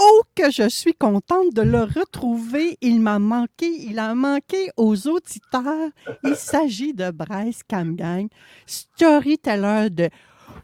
Oh, 0.00 0.22
que 0.36 0.52
je 0.52 0.68
suis 0.68 0.94
contente 0.94 1.52
de 1.54 1.62
le 1.62 1.82
retrouver. 1.82 2.78
Il 2.80 3.00
m'a 3.00 3.18
manqué, 3.18 3.66
il 3.66 3.98
a 3.98 4.14
manqué 4.14 4.70
aux 4.76 5.08
auditeurs. 5.08 5.90
Il 6.22 6.36
s'agit 6.36 6.94
de 6.94 7.10
Bryce 7.10 7.62
Camgang, 7.68 8.28
storyteller 8.64 9.90
de 9.90 10.08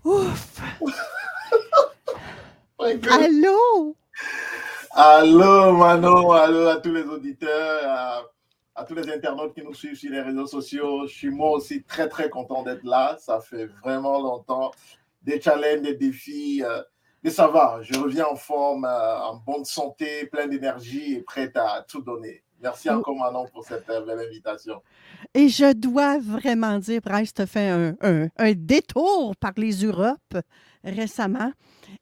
Ouf! 0.04 0.60
Allô? 2.78 3.96
Allô, 4.92 5.72
Manon, 5.72 6.30
allô 6.30 6.68
à 6.68 6.76
tous 6.76 6.92
les 6.92 7.02
auditeurs, 7.02 7.88
à, 7.88 8.22
à, 8.76 8.84
tous 8.84 8.94
les 8.94 9.10
internautes 9.10 9.54
qui 9.54 9.62
nous 9.62 9.74
suivent 9.74 9.96
sur 9.96 10.12
les 10.12 10.20
réseaux 10.20 10.46
sociaux. 10.46 11.08
Je 11.08 11.12
suis 11.12 11.30
moi 11.30 11.50
aussi 11.50 11.82
très, 11.82 12.08
très 12.08 12.30
content 12.30 12.62
d'être 12.62 12.84
là. 12.84 13.16
Ça 13.18 13.40
fait 13.40 13.66
vraiment 13.82 14.20
longtemps. 14.20 14.70
Des 15.22 15.40
challenges, 15.40 15.82
des 15.82 15.94
défis. 15.94 16.62
Euh, 16.62 16.82
mais 17.24 17.30
ça 17.30 17.48
va, 17.48 17.78
je 17.80 17.98
reviens 17.98 18.26
en 18.26 18.36
forme, 18.36 18.84
euh, 18.84 19.18
en 19.18 19.36
bonne 19.36 19.64
santé, 19.64 20.26
plein 20.26 20.46
d'énergie 20.46 21.14
et 21.14 21.22
prête 21.22 21.56
à 21.56 21.82
tout 21.88 22.02
donner. 22.02 22.44
Merci 22.60 22.88
oh. 22.90 22.96
encore 22.96 23.16
Manon 23.16 23.46
pour 23.52 23.64
cette 23.64 23.88
euh, 23.88 24.04
belle 24.04 24.26
invitation. 24.26 24.82
Et 25.32 25.48
je 25.48 25.72
dois 25.72 26.18
vraiment 26.18 26.78
dire, 26.78 27.00
Bryce, 27.00 27.32
tu 27.32 27.42
as 27.42 27.46
fait 27.46 27.68
un, 27.68 27.96
un, 28.02 28.52
détour 28.52 29.34
par 29.36 29.52
les 29.56 29.84
Europes 29.84 30.36
récemment. 30.84 31.50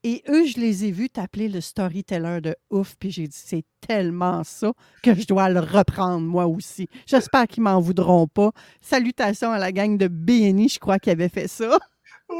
Et 0.02 0.24
eux, 0.28 0.44
je 0.44 0.58
les 0.58 0.86
ai 0.86 0.90
vus 0.90 1.08
t'appeler 1.08 1.48
le 1.48 1.60
storyteller 1.60 2.40
de 2.40 2.56
ouf. 2.70 2.96
Puis 2.98 3.12
j'ai 3.12 3.28
dit, 3.28 3.40
c'est 3.40 3.64
tellement 3.80 4.42
ça 4.42 4.72
que 5.02 5.14
je 5.14 5.26
dois 5.26 5.48
le 5.48 5.60
reprendre 5.60 6.26
moi 6.26 6.46
aussi. 6.46 6.88
J'espère 7.06 7.46
qu'ils 7.46 7.62
m'en 7.62 7.80
voudront 7.80 8.26
pas. 8.26 8.50
Salutations 8.80 9.52
à 9.52 9.58
la 9.58 9.70
gang 9.70 9.96
de 9.96 10.08
BNI, 10.08 10.68
je 10.68 10.80
crois 10.80 10.98
qu'ils 10.98 11.12
avaient 11.12 11.28
fait 11.28 11.48
ça. 11.48 11.78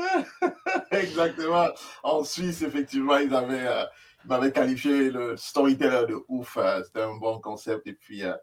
exactement. 0.90 1.68
En 2.02 2.24
Suisse, 2.24 2.62
effectivement, 2.62 3.18
ils 3.18 3.34
avaient, 3.34 3.66
euh, 3.66 3.84
m'avaient 4.24 4.52
qualifié 4.52 5.10
le 5.10 5.36
storyteller 5.36 6.06
de 6.08 6.18
ouf. 6.28 6.56
Euh, 6.56 6.82
c'était 6.84 7.02
un 7.02 7.16
bon 7.16 7.40
concept. 7.40 7.86
Et 7.86 7.94
puis, 7.94 8.24
euh, 8.24 8.34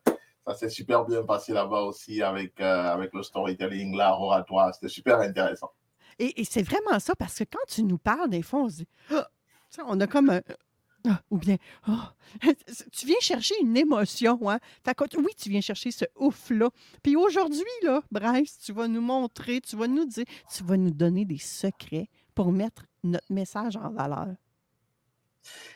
ça 0.45 0.55
s'est 0.55 0.70
super 0.70 1.05
bien 1.05 1.23
passé 1.23 1.54
là-bas 1.54 1.82
aussi 1.82 2.21
avec, 2.21 2.59
avec 2.59 3.14
le 3.14 3.23
storytelling, 3.23 3.95
l'art 3.95 4.21
oratoire. 4.21 4.73
C'était 4.73 4.89
super 4.89 5.20
intéressant. 5.20 5.71
Et, 6.17 6.43
c'est 6.43 6.64
vraiment 6.64 6.99
ça, 6.99 7.15
parce 7.15 7.38
que 7.38 7.43
quand 7.45 7.65
tu 7.67 7.83
nous 7.83 7.98
parles, 7.98 8.30
des 8.30 8.42
fois, 8.42 8.61
on 8.61 8.67
dit, 8.67 8.88
ah! 9.11 9.27
on 9.86 9.99
a 10.02 10.08
comme 10.08 10.30
un, 10.32 10.42
ou 11.30 11.37
bien, 11.37 11.58
ah, 11.87 12.14
tu 12.92 13.05
viens 13.05 13.20
chercher 13.21 13.55
une 13.61 13.77
émotion, 13.77 14.39
hein? 14.49 14.60
oui, 15.17 15.32
tu 15.37 15.49
viens 15.49 15.61
chercher 15.61 15.92
ce 15.92 16.05
ouf-là. 16.17 16.70
Puis 17.04 17.15
aujourd'hui, 17.15 17.64
là, 17.83 18.02
Bryce, 18.11 18.60
tu 18.60 18.73
vas 18.73 18.87
nous 18.87 19.02
montrer, 19.02 19.61
tu 19.61 19.76
vas 19.76 19.88
nous 19.88 20.05
dire, 20.05 20.26
tu 20.54 20.64
vas 20.64 20.77
nous 20.77 20.92
donner 20.92 21.26
des 21.26 21.38
secrets 21.38 22.09
pour 22.36 22.52
mettre 22.52 22.83
notre 23.04 23.32
message 23.32 23.77
en 23.77 23.92
valeur. 23.92 24.36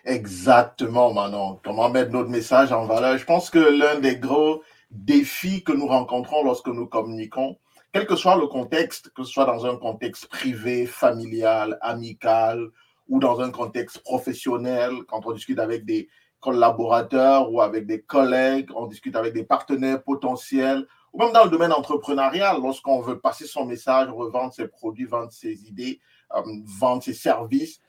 Exactement, 0.06 1.14
Manon. 1.14 1.60
Comment 1.64 1.90
mettre 1.90 2.12
notre 2.12 2.30
message 2.30 2.72
en 2.72 2.86
valeur? 2.86 3.18
Je 3.18 3.26
pense 3.26 3.50
que 3.50 3.60
l'un 3.60 4.00
des 4.00 4.18
gros 4.18 4.62
défis 4.92 5.64
que 5.64 5.72
nous 5.72 5.88
rencontrons 5.88 6.44
lorsque 6.44 6.68
nous 6.68 6.86
communiquons, 6.86 7.58
quel 7.94 8.06
que 8.06 8.16
soit 8.16 8.36
le 8.36 8.48
contexte, 8.48 9.12
que 9.14 9.24
ce 9.24 9.32
soit 9.32 9.46
dans 9.46 9.66
un 9.66 9.78
contexte 9.78 10.28
privé, 10.28 10.86
familial, 10.86 11.78
amical, 11.82 12.70
ou 13.14 13.20
dans 13.20 13.40
un 13.42 13.52
contexte 13.52 14.00
professionnel, 14.00 14.92
quand 15.08 15.24
on 15.28 15.34
discute 15.34 15.60
avec 15.60 15.86
des 15.86 16.10
collaborateurs 16.40 17.52
ou 17.52 17.62
avec 17.62 17.86
des 17.86 18.02
collègues, 18.02 18.72
on 18.76 18.88
discute 18.88 19.16
avec 19.16 19.36
des 19.36 19.44
partenaires 19.44 20.02
potentiels, 20.02 20.88
ou 21.12 21.20
même 21.20 21.32
dans 21.32 21.44
le 21.44 21.52
domaine 21.52 21.72
entrepreneurial, 21.72 22.60
lorsqu'on 22.60 23.02
veut 23.02 23.20
passer 23.20 23.46
son 23.46 23.66
message, 23.66 24.10
revendre 24.10 24.52
ses 24.52 24.68
produits, 24.68 25.06
vendre 25.06 25.32
ses 25.32 25.68
idées, 25.68 26.00
euh, 26.36 26.42
vendre 26.80 27.04
ses 27.04 27.14
services, 27.14 27.80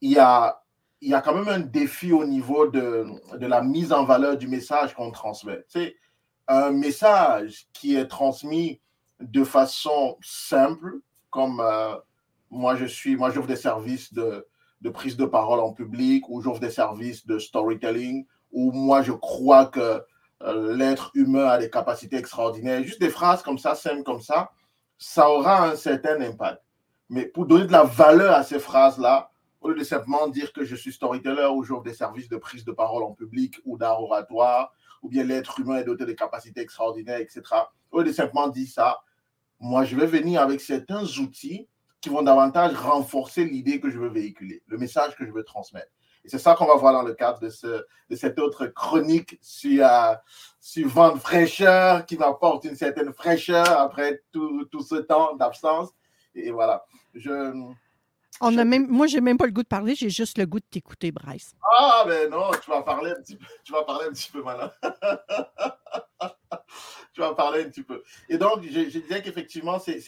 il 0.00 0.10
y, 0.10 0.18
a, 0.18 0.60
il 1.00 1.10
y 1.10 1.14
a 1.14 1.20
quand 1.20 1.36
même 1.36 1.48
un 1.48 1.60
défi 1.60 2.12
au 2.12 2.24
niveau 2.24 2.66
de, 2.66 3.06
de 3.36 3.46
la 3.46 3.62
mise 3.62 3.92
en 3.92 4.02
valeur 4.02 4.36
du 4.36 4.48
message 4.48 4.92
qu'on 4.92 5.12
transmet. 5.12 5.64
C'est 5.68 5.94
un 6.48 6.72
message 6.72 7.68
qui 7.72 7.94
est 7.94 8.08
transmis 8.08 8.80
de 9.20 9.44
façon 9.44 10.18
simple, 10.20 10.98
comme 11.30 11.60
euh, 11.60 11.94
moi, 12.50 12.76
je 12.76 12.84
suis, 12.84 13.16
moi, 13.16 13.30
j'offre 13.30 13.48
des 13.48 13.56
services 13.56 14.12
de, 14.12 14.46
prise 14.92 15.16
de 15.16 15.26
parole 15.26 15.60
en 15.60 15.72
public 15.72 16.28
ou 16.28 16.40
j'offre 16.40 16.60
des 16.60 16.70
services 16.70 17.26
de 17.26 17.38
storytelling 17.38 18.26
où 18.52 18.72
moi, 18.72 19.02
je 19.02 19.12
crois 19.12 19.66
que 19.66 20.02
euh, 20.42 20.76
l'être 20.76 21.10
humain 21.14 21.46
a 21.46 21.58
des 21.58 21.70
capacités 21.70 22.16
extraordinaires. 22.16 22.82
Juste 22.82 23.00
des 23.00 23.10
phrases 23.10 23.42
comme 23.42 23.58
ça, 23.58 23.74
simples 23.74 24.04
comme 24.04 24.20
ça, 24.20 24.50
ça 24.96 25.30
aura 25.30 25.68
un 25.68 25.76
certain 25.76 26.20
impact. 26.20 26.62
Mais 27.08 27.26
pour 27.26 27.46
donner 27.46 27.66
de 27.66 27.72
la 27.72 27.84
valeur 27.84 28.34
à 28.34 28.42
ces 28.42 28.58
phrases-là, 28.58 29.30
au 29.60 29.70
lieu 29.70 29.74
de 29.74 29.84
simplement 29.84 30.28
dire 30.28 30.52
que 30.52 30.64
je 30.64 30.76
suis 30.76 30.92
storyteller 30.92 31.48
ou 31.52 31.62
j'offre 31.64 31.82
des 31.82 31.94
services 31.94 32.28
de 32.28 32.36
prise 32.36 32.64
de 32.64 32.72
parole 32.72 33.02
en 33.02 33.12
public 33.12 33.56
ou 33.64 33.76
d'art 33.76 34.00
oratoire, 34.00 34.72
ou 35.02 35.08
bien 35.08 35.24
l'être 35.24 35.58
humain 35.60 35.78
est 35.78 35.84
doté 35.84 36.04
de 36.04 36.12
capacités 36.12 36.60
extraordinaires, 36.60 37.18
etc. 37.18 37.42
Au 37.90 37.98
lieu 37.98 38.04
de 38.04 38.12
simplement 38.12 38.48
dire 38.48 38.68
ça, 38.68 39.00
moi, 39.60 39.84
je 39.84 39.96
vais 39.96 40.06
venir 40.06 40.40
avec 40.40 40.60
certains 40.60 41.04
outils 41.18 41.68
qui 42.00 42.08
vont 42.08 42.22
davantage 42.22 42.74
renforcer 42.74 43.44
l'idée 43.44 43.80
que 43.80 43.90
je 43.90 43.98
veux 43.98 44.08
véhiculer, 44.08 44.62
le 44.66 44.78
message 44.78 45.16
que 45.16 45.26
je 45.26 45.32
veux 45.32 45.44
transmettre. 45.44 45.90
Et 46.24 46.28
c'est 46.28 46.38
ça 46.38 46.54
qu'on 46.54 46.66
va 46.66 46.76
voir 46.76 46.92
dans 46.92 47.02
le 47.02 47.14
cadre 47.14 47.40
de, 47.40 47.48
ce, 47.48 47.84
de 48.10 48.16
cette 48.16 48.38
autre 48.38 48.66
chronique 48.66 49.38
sur, 49.40 49.86
euh, 49.86 50.14
sur 50.60 50.88
vente 50.88 51.20
fraîcheur 51.20 52.04
qui 52.06 52.16
m'apporte 52.16 52.64
une 52.64 52.76
certaine 52.76 53.12
fraîcheur 53.12 53.68
après 53.78 54.22
tout, 54.32 54.64
tout 54.66 54.82
ce 54.82 54.96
temps 54.96 55.36
d'absence. 55.36 55.90
Et 56.34 56.50
voilà. 56.50 56.84
Je, 57.14 57.52
on 58.40 58.56
a 58.56 58.64
même, 58.64 58.86
moi, 58.86 59.06
j'ai 59.06 59.20
même 59.20 59.36
pas 59.36 59.46
le 59.46 59.52
goût 59.52 59.62
de 59.62 59.68
parler, 59.68 59.94
j'ai 59.94 60.10
juste 60.10 60.38
le 60.38 60.46
goût 60.46 60.60
de 60.60 60.64
t'écouter, 60.70 61.10
Bryce. 61.10 61.52
Ah, 61.78 62.04
ben 62.06 62.30
non, 62.30 62.50
tu 62.62 62.70
vas 62.70 62.82
parler 62.82 63.10
un 63.10 63.20
petit 63.20 63.36
peu, 63.36 63.46
tu 63.64 63.72
vas 63.72 63.82
parler 63.82 64.06
un 64.06 64.12
petit 64.12 64.30
peu 64.30 64.42
maintenant. 64.42 64.70
tu 67.12 67.20
vas 67.20 67.34
parler 67.34 67.64
un 67.64 67.68
petit 67.68 67.82
peu. 67.82 68.02
Et 68.28 68.38
donc, 68.38 68.62
je, 68.62 68.80
disais 68.98 69.22
qu'effectivement, 69.22 69.78
c'est 69.78 70.02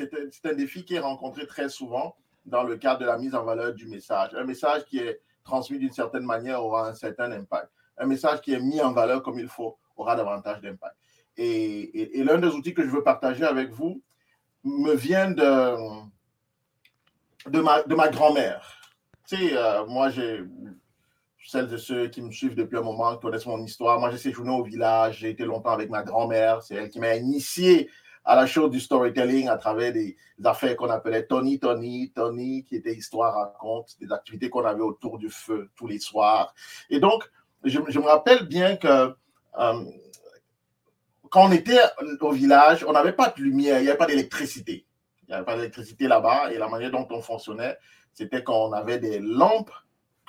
un, 0.45 0.55
défi 0.55 0.85
qui 0.85 0.95
est 0.95 1.01
rencontré 1.01 1.47
très 1.47 1.69
souvent 1.69 2.17
dans 2.47 2.63
le 2.63 2.77
cadre 2.77 3.01
de 3.01 3.07
la 3.07 3.19
mise 3.19 3.35
en 3.35 3.45
valeur 3.45 3.75
du 3.75 3.87
message. 3.87 4.35
Un 4.35 4.45
message 4.45 4.85
qui 4.87 4.99
est 4.99 5.21
transmis 5.45 5.79
d'une 5.79 5.93
certaine 5.93 6.25
manière 6.25 6.63
aura 6.65 6.89
un 6.89 6.95
certain 6.95 7.31
impact. 7.33 7.71
Un 7.99 8.07
message 8.07 8.41
qui 8.41 8.53
est 8.53 8.61
mis 8.61 8.81
en 8.81 8.93
valeur 8.93 9.23
comme 9.23 9.39
il 9.39 9.49
faut 9.49 9.79
aura 9.97 10.17
davantage 10.17 10.61
d'impact. 10.61 10.97
Et, 11.37 12.23
l'un 12.25 12.39
des 12.39 12.49
outils 12.49 12.75
que 12.75 12.83
je 12.83 12.89
veux 12.91 13.03
partager 13.03 13.45
avec 13.45 13.71
vous 13.71 14.03
me 14.65 14.95
vient 14.95 15.31
de, 15.31 15.77
de 17.49 17.61
ma, 17.61 17.83
de 17.83 17.95
ma 17.95 18.09
grand-mère. 18.09 18.81
Tu 19.27 19.37
sais, 19.37 19.57
euh, 19.57 19.87
moi, 19.87 20.11
j'ai 20.11 20.43
celles 21.47 21.69
de 21.69 21.77
ceux 21.77 22.09
qui 22.09 22.23
me 22.23 22.31
suivent 22.31 22.55
depuis 22.55 22.77
un 22.77 22.83
moment 22.83 23.17
connaissent 23.17 23.47
mon 23.47 23.63
histoire. 23.63 23.99
Moi, 23.99 24.11
j'ai 24.11 24.19
séjourné 24.19 24.51
au 24.51 24.63
village, 24.63 25.19
j'ai 25.19 25.31
été 25.31 25.45
longtemps 25.45 25.71
avec 25.71 25.91
ma 25.91 26.03
grand-mère. 26.03 26.63
C'est 26.63 26.75
elle 26.75 26.89
qui 26.89 27.01
m'a 27.01 27.17
initié 27.17 27.91
à 28.25 28.37
la 28.37 28.47
chose 28.47 28.71
du 28.71 28.81
storytelling 28.81 29.49
à 29.49 29.57
travers 29.57 29.93
des, 29.93 30.17
affaires 30.45 30.77
qu'on 30.77 30.91
appelait 30.91 31.27
Tony, 31.27 31.59
Tony, 31.59 32.13
Tony, 32.15 32.65
qui 32.65 32.77
était 32.77 32.95
histoire 32.95 33.35
raconte, 33.35 33.97
des 34.01 34.13
activités 34.13 34.49
qu'on 34.49 34.65
avait 34.65 34.83
autour 34.83 35.19
du 35.19 35.31
feu 35.31 35.71
tous 35.77 35.87
les 35.87 35.99
soirs. 35.99 36.55
Et 36.89 37.01
donc, 37.01 37.25
je, 37.65 37.79
me 37.79 38.07
rappelle 38.07 38.47
bien 38.47 38.77
que 38.77 39.15
euh, 39.59 39.85
quand 41.31 41.47
on 41.47 41.53
était 41.53 41.81
au 42.21 42.33
village, 42.33 42.85
on 42.87 42.93
n'avait 42.93 43.13
pas 43.13 43.33
de 43.37 43.43
lumière, 43.43 43.79
il 43.79 43.83
n'y 43.83 43.89
avait 43.89 43.99
pas 43.99 44.07
d'électricité. 44.07 44.87
Il 45.23 45.29
n'y 45.29 45.35
avait 45.35 45.45
pas 45.45 45.57
d'électricité 45.57 46.09
là-bas. 46.09 46.53
Et 46.53 46.59
la 46.59 46.69
manière 46.69 46.91
dont 46.91 47.07
on 47.11 47.21
fonctionnait, 47.21 47.77
c'était 48.15 48.43
qu'on 48.43 48.73
avait 48.73 48.99
des 48.99 49.19
lampes 49.21 49.71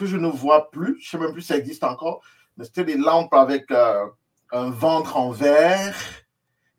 que 0.02 0.08
je 0.08 0.18
ne 0.18 0.28
vois 0.28 0.70
plus. 0.72 0.98
Je 1.00 1.18
ne 1.18 1.22
sais 1.22 1.26
même 1.26 1.34
plus 1.34 1.42
si 1.42 1.50
ça 1.50 1.58
existe 1.58 1.84
encore. 1.84 2.22
Mais 2.58 2.66
c'était 2.66 2.84
des 2.84 2.98
lampes 2.98 3.34
avec 3.34 3.72
euh, 3.72 4.06
un 4.52 4.70
ventre 4.70 5.18
en 5.18 5.32
verre 5.32 5.96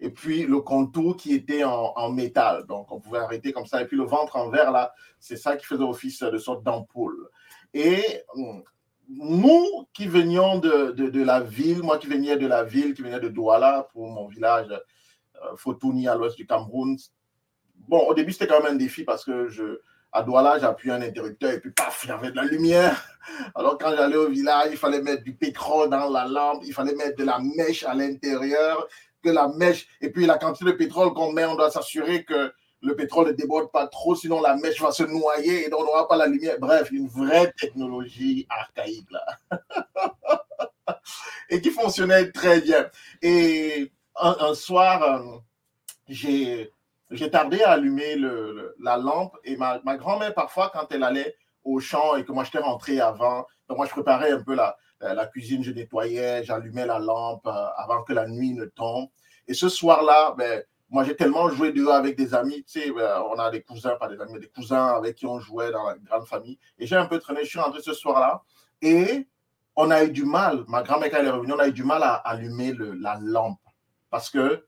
et 0.01 0.11
puis 0.11 0.45
le 0.45 0.61
contour 0.61 1.17
qui 1.17 1.33
était 1.33 1.63
en, 1.63 2.11
métal. 2.11 2.67
Donc, 2.67 2.91
on 2.91 3.01
pouvait 3.01 3.21
arrêter 3.21 3.53
comme 3.53 3.67
ça. 3.67 3.81
Et 3.81 3.87
puis 3.87 3.97
le 3.97 4.03
ventre 4.03 4.37
en 4.37 4.51
verre, 4.51 4.73
là, 4.73 4.93
c'est 5.21 5.37
ça 5.37 5.57
qui 5.57 5.65
faisait 5.65 5.85
office 5.85 6.21
de 6.21 6.39
sorte 6.39 6.65
d'ampoule. 6.65 7.29
Et 7.73 8.03
hum, 8.35 8.65
nous 9.09 9.87
qui 9.95 10.09
venions 10.09 10.59
de, 10.59 10.91
de, 10.91 11.23
la 11.23 11.41
ville, 11.41 11.83
moi 11.83 11.99
qui 11.99 12.09
venais 12.09 12.37
de 12.37 12.47
la 12.49 12.65
ville, 12.65 12.95
qui 12.95 13.03
venais 13.03 13.21
de 13.21 13.29
Douala 13.29 13.89
pour 13.93 14.09
mon 14.09 14.27
village 14.27 14.71
euh, 14.71 15.57
Fotouni 15.57 16.09
à 16.09 16.17
l'ouest 16.17 16.37
du 16.37 16.47
Cameroun, 16.47 16.97
bon, 17.89 18.01
au 18.01 18.15
début, 18.15 18.33
c'était 18.33 18.49
quand 18.49 18.61
même 18.63 18.75
un 18.75 18.77
défi 18.77 19.05
parce 19.05 19.25
que 19.25 19.49
je, 19.49 19.81
à 20.13 20.23
Douala, 20.23 20.59
j'appuyais 20.59 20.95
un 20.95 21.03
interrupteur 21.03 21.53
et 21.53 21.61
puis 21.61 21.71
paf, 21.71 22.03
il 22.05 22.09
y 22.09 22.13
avait 22.13 22.31
de 22.31 22.37
la 22.37 22.45
lumière. 22.45 23.03
Alors 23.55 23.79
quand 23.79 23.95
j'allais 23.97 24.17
au 24.17 24.29
village, 24.29 24.69
il 24.71 24.77
fallait 24.77 25.01
mettre 25.01 25.23
du 25.23 25.35
pétrole 25.35 25.89
dans 25.89 26.11
la 26.11 26.27
lampe, 26.27 26.63
il 26.65 26.75
fallait 26.75 26.95
mettre 26.95 27.17
de 27.17 27.25
la 27.25 27.39
mèche 27.39 27.85
à 27.85 27.95
l'intérieur, 27.95 28.87
que 29.23 29.31
la 29.31 29.49
mèche, 29.49 29.87
et 30.01 30.11
puis 30.11 30.27
la 30.27 30.39
quantité 30.39 30.67
de 30.67 30.73
pétrole 30.73 31.15
qu'on 31.15 31.33
met, 31.33 31.45
on 31.45 31.55
doit 31.55 31.71
s'assurer 31.71 32.25
que 32.25 32.53
le 32.83 32.97
pétrole 32.97 33.29
ne 33.29 33.33
déborde 33.33 33.71
pas 33.71 33.87
trop, 33.87 34.15
sinon 34.15 34.43
la 34.43 34.57
mèche 34.57 34.81
va 34.83 34.91
se 34.91 35.05
noyer 35.05 35.67
et 35.67 35.71
donc 35.71 35.81
on 35.81 35.85
n'aura 35.85 36.09
pas 36.09 36.17
la 36.17 36.27
lumière. 36.27 36.57
Bref, 36.59 36.91
une 36.91 37.07
vraie 37.07 37.53
technologie 37.53 38.47
archaïque 38.51 39.09
là. 39.11 39.25
et 41.49 41.61
qui 41.61 41.71
fonctionnait 41.71 42.31
très 42.33 42.61
bien. 42.61 42.91
Et 43.23 43.91
un, 44.17 44.55
soir, 44.55 45.03
euh, 46.11 46.65
j'ai 47.13 47.31
tardé 47.31 47.63
à 47.63 47.73
allumer 47.73 48.17
la 48.81 48.97
lampe 48.97 49.37
et 49.45 49.57
ma, 49.57 49.79
grand-mère, 49.97 50.35
parfois, 50.35 50.71
quand 50.73 50.87
elle 50.91 51.03
allait 51.03 51.37
au 51.65 51.79
champ 51.81 52.17
et 52.17 52.25
que 52.25 52.33
moi 52.33 52.45
j'étais 52.45 52.59
rentré 52.59 53.01
avant, 53.01 53.47
donc 53.69 53.79
moi 53.79 53.87
je 53.87 53.93
préparais 53.93 54.33
un 54.33 54.43
peu 54.43 54.55
la, 54.55 54.77
cuisine, 55.27 55.63
je 55.63 55.71
nettoyais, 55.71 56.45
j'allumais 56.45 56.87
la 56.87 56.99
lampe 56.99 57.47
euh, 57.47 57.67
avant 57.77 58.03
que 58.03 58.13
la 58.13 58.27
nuit 58.27 58.55
ne 58.55 58.65
tombe. 58.67 59.09
Et 59.49 59.55
ce 59.55 59.69
soir-là, 59.69 60.35
ben, 60.37 60.63
moi, 60.91 61.05
j'ai 61.05 61.17
tellement 61.17 61.49
joué 61.49 61.73
dehors 61.73 61.95
avec 61.95 62.17
des 62.17 62.35
amis, 62.35 62.65
tu 62.65 62.81
sais, 62.81 62.93
ben, 62.93 63.23
on 63.31 63.39
a 63.39 63.51
des 63.51 63.63
cousins, 63.63 63.97
pas 63.97 64.09
des 64.09 64.21
amis, 64.21 64.35
mais 64.35 64.41
des 64.41 64.49
cousins 64.49 64.89
avec 64.89 65.17
qui 65.17 65.27
on 65.27 65.41
jouait 65.41 65.73
dans 65.73 65.89
la 65.89 65.97
grande 65.97 66.27
famille. 66.27 66.59
Et 66.79 66.87
j'ai 66.87 66.97
un 66.97 67.07
peu 67.07 67.19
traîné, 67.19 67.45
je 67.45 67.49
suis 67.49 67.59
rentré 67.59 67.81
ce 67.81 67.95
soir-là. 67.95 68.43
Et 68.81 69.27
on 69.75 69.91
a 69.91 70.05
eu 70.05 70.11
du 70.11 70.25
mal, 70.25 70.65
ma 70.69 70.83
grand-mère, 70.83 71.11
quand 71.11 71.19
elle 71.19 71.27
est 71.27 71.31
revenue, 71.31 71.55
on 71.55 71.59
a 71.59 71.69
eu 71.69 71.73
du 71.73 71.85
mal 71.85 72.03
à 72.03 72.15
allumer 72.15 72.75
la 73.01 73.19
lampe 73.21 73.59
parce 74.13 74.29
que 74.29 74.65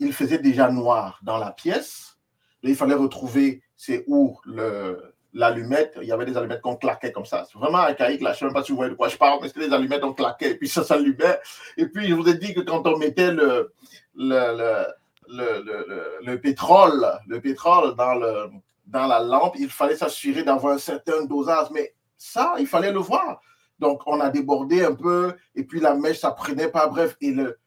il 0.00 0.12
faisait 0.12 0.38
déjà 0.38 0.70
noir 0.70 1.18
dans 1.22 1.38
la 1.38 1.50
pièce. 1.50 2.16
Il 2.62 2.76
fallait 2.76 2.94
retrouver 2.94 3.62
c'est 3.76 4.04
où 4.08 4.38
le, 4.44 5.14
l'allumette, 5.32 5.96
il 6.02 6.08
y 6.08 6.12
avait 6.12 6.26
des 6.26 6.36
allumettes 6.36 6.60
qu'on 6.62 6.76
claquait 6.76 7.12
comme 7.12 7.24
ça. 7.24 7.46
C'est 7.50 7.58
vraiment 7.58 7.78
archaïque, 7.78 8.20
là. 8.20 8.30
Je 8.30 8.34
ne 8.34 8.38
sais 8.38 8.44
même 8.46 8.54
pas 8.54 8.64
si 8.64 8.72
vous 8.72 8.76
voyez 8.76 8.90
de 8.90 8.96
quoi 8.96 9.08
je 9.08 9.16
parle, 9.16 9.38
mais 9.40 9.48
c'était 9.48 9.68
des 9.68 9.74
allumettes 9.74 10.00
qu'on 10.00 10.12
claquait, 10.14 10.50
et 10.50 10.54
puis 10.56 10.68
ça 10.68 10.82
s'allumait. 10.82 11.38
Et 11.76 11.86
puis, 11.86 12.08
je 12.08 12.14
vous 12.14 12.28
ai 12.28 12.34
dit 12.34 12.54
que 12.54 12.60
quand 12.60 12.86
on 12.86 12.98
mettait 12.98 13.30
le, 13.30 13.72
le, 14.16 14.86
le, 15.28 16.20
le, 16.24 16.40
pétrole, 16.40 17.06
le 17.26 17.40
pétrole 17.40 17.94
dans, 17.94 18.14
le, 18.14 18.50
dans 18.86 19.06
la 19.06 19.20
lampe, 19.20 19.54
il 19.58 19.68
fallait 19.68 19.96
s'assurer 19.96 20.42
d'avoir 20.42 20.74
un 20.74 20.78
certain 20.78 21.24
dosage. 21.24 21.68
Mais 21.72 21.94
ça, 22.16 22.54
il 22.58 22.66
fallait 22.66 22.92
le 22.92 22.98
voir. 22.98 23.40
Donc, 23.78 24.02
on 24.06 24.18
a 24.20 24.30
débordé 24.30 24.84
un 24.84 24.94
peu, 24.94 25.34
et 25.54 25.62
puis 25.62 25.78
la 25.78 25.94
mèche, 25.94 26.18
ça 26.18 26.32
prenait 26.32 26.68
pas. 26.68 26.88
Bref, 26.88 27.16
et 27.20 27.30
le, 27.30 27.58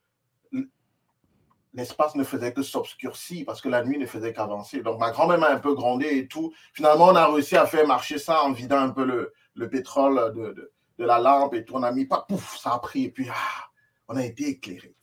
l'espace 1.73 2.15
ne 2.15 2.23
faisait 2.23 2.53
que 2.53 2.61
s'obscurcir 2.61 3.45
parce 3.45 3.61
que 3.61 3.69
la 3.69 3.83
nuit 3.83 3.97
ne 3.97 4.05
faisait 4.05 4.33
qu'avancer. 4.33 4.81
Donc, 4.81 4.99
ma 4.99 5.11
grand-mère 5.11 5.39
m'a 5.39 5.49
un 5.49 5.59
peu 5.59 5.73
grondé 5.73 6.07
et 6.17 6.27
tout. 6.27 6.53
Finalement, 6.73 7.07
on 7.07 7.15
a 7.15 7.27
réussi 7.27 7.55
à 7.55 7.65
faire 7.65 7.87
marcher 7.87 8.17
ça 8.17 8.43
en 8.43 8.51
vidant 8.51 8.79
un 8.79 8.89
peu 8.89 9.05
le, 9.05 9.33
le 9.55 9.69
pétrole 9.69 10.33
de, 10.33 10.73
de, 10.97 11.05
la 11.05 11.19
lampe 11.19 11.53
et 11.53 11.65
tout. 11.65 11.75
On 11.75 11.83
a 11.83 11.91
mis 11.91 12.05
pas, 12.05 12.25
pouf, 12.27 12.57
ça 12.57 12.73
a 12.73 12.79
pris 12.79 13.05
et 13.05 13.11
puis 13.11 13.27
ah, 13.29 13.65
on 14.07 14.15
a 14.15 14.25
été 14.25 14.49
éclairé. 14.49 14.93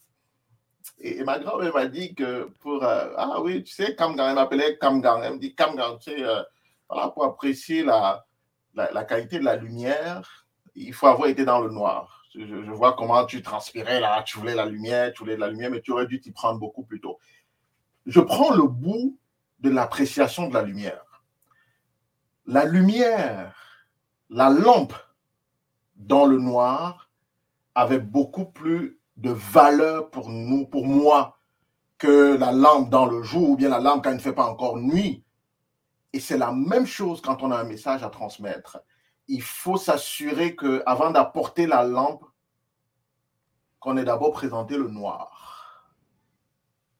Et, 0.99 1.25
ma 1.25 1.39
grand-mère 1.39 1.75
m'a 1.75 1.87
dit 1.87 2.15
que 2.15 2.45
pour. 2.61 2.85
Euh, 2.85 3.13
ah 3.17 3.41
oui, 3.41 3.65
tu 3.65 3.73
sais, 3.73 3.95
Kamgang, 3.95 4.29
elle 4.29 4.35
m'appelait 4.35 4.79
Kamgang. 4.79 5.23
Elle 5.25 5.35
me 5.35 5.39
dit 5.39 5.55
Kamgang, 5.55 5.99
tu 5.99 6.11
sais, 6.11 6.23
euh, 6.23 6.43
voilà, 6.89 7.09
pour 7.09 7.25
apprécier 7.25 7.85
la, 7.85 8.25
la 8.75 9.05
qualité 9.05 9.39
de 9.39 9.45
la 9.45 9.57
lumière, 9.57 10.47
il 10.75 10.93
faut 10.93 11.07
avoir 11.07 11.29
été 11.29 11.45
dans 11.45 11.61
le 11.61 11.71
noir. 11.71 12.18
Je, 12.39 12.71
vois 12.71 12.93
comment 12.93 13.25
tu 13.27 13.43
transpirais 13.43 13.99
là, 13.99 14.23
tu 14.23 14.39
voulais 14.39 14.55
la 14.55 14.65
lumière, 14.65 15.13
tu 15.13 15.21
voulais 15.21 15.37
la 15.37 15.49
lumière, 15.49 15.71
mais 15.71 15.81
tu 15.81 15.91
aurais 15.91 16.07
dû 16.07 16.21
t'y 16.21 16.31
prendre 16.31 16.61
beaucoup 16.61 16.85
plus 16.85 17.01
tôt. 17.01 17.19
Je 18.07 18.21
prends 18.21 18.55
le 18.55 18.63
bout 18.63 19.19
de 19.59 19.71
l'appréciation 19.71 20.49
de 20.49 20.55
la 20.55 20.63
lumière. 20.63 21.23
La 22.47 22.65
lumière, 22.65 23.85
la 24.31 24.51
lampe 24.51 24.95
dans 25.97 26.27
le 26.27 26.39
noir 26.39 27.11
avait 27.75 27.99
beaucoup 27.99 28.45
plus 28.45 29.01
de 29.17 29.31
valeur 29.31 30.11
pour 30.11 30.31
nous, 30.31 30.65
pour 30.67 30.87
moi, 30.87 31.39
que 31.99 32.37
la 32.37 32.53
lampe 32.53 32.89
dans 32.89 33.07
le 33.07 33.23
jour 33.25 33.51
ou 33.51 33.57
bien 33.57 33.69
la 33.69 33.81
lampe 33.81 34.05
quand 34.05 34.11
il 34.11 34.17
ne 34.17 34.21
fait 34.21 34.33
pas 34.33 34.47
encore 34.47 34.77
nuit. 34.77 35.25
Et 36.13 36.21
c'est 36.21 36.39
la 36.39 36.53
même 36.53 36.87
chose 36.87 37.21
quand 37.21 37.43
on 37.43 37.51
a 37.51 37.59
un 37.59 37.65
message 37.65 38.05
à 38.05 38.11
transmettre 38.11 38.79
il 39.29 39.43
faut 39.43 39.77
s'assurer 39.77 40.57
que 40.57 40.83
avant 40.87 41.11
d'apporter 41.11 41.67
la 41.67 41.85
lampe, 41.85 42.25
qu'on 43.81 43.97
ait 43.97 44.05
d'abord 44.05 44.33
présenté 44.33 44.77
le 44.77 44.89
noir. 44.89 45.49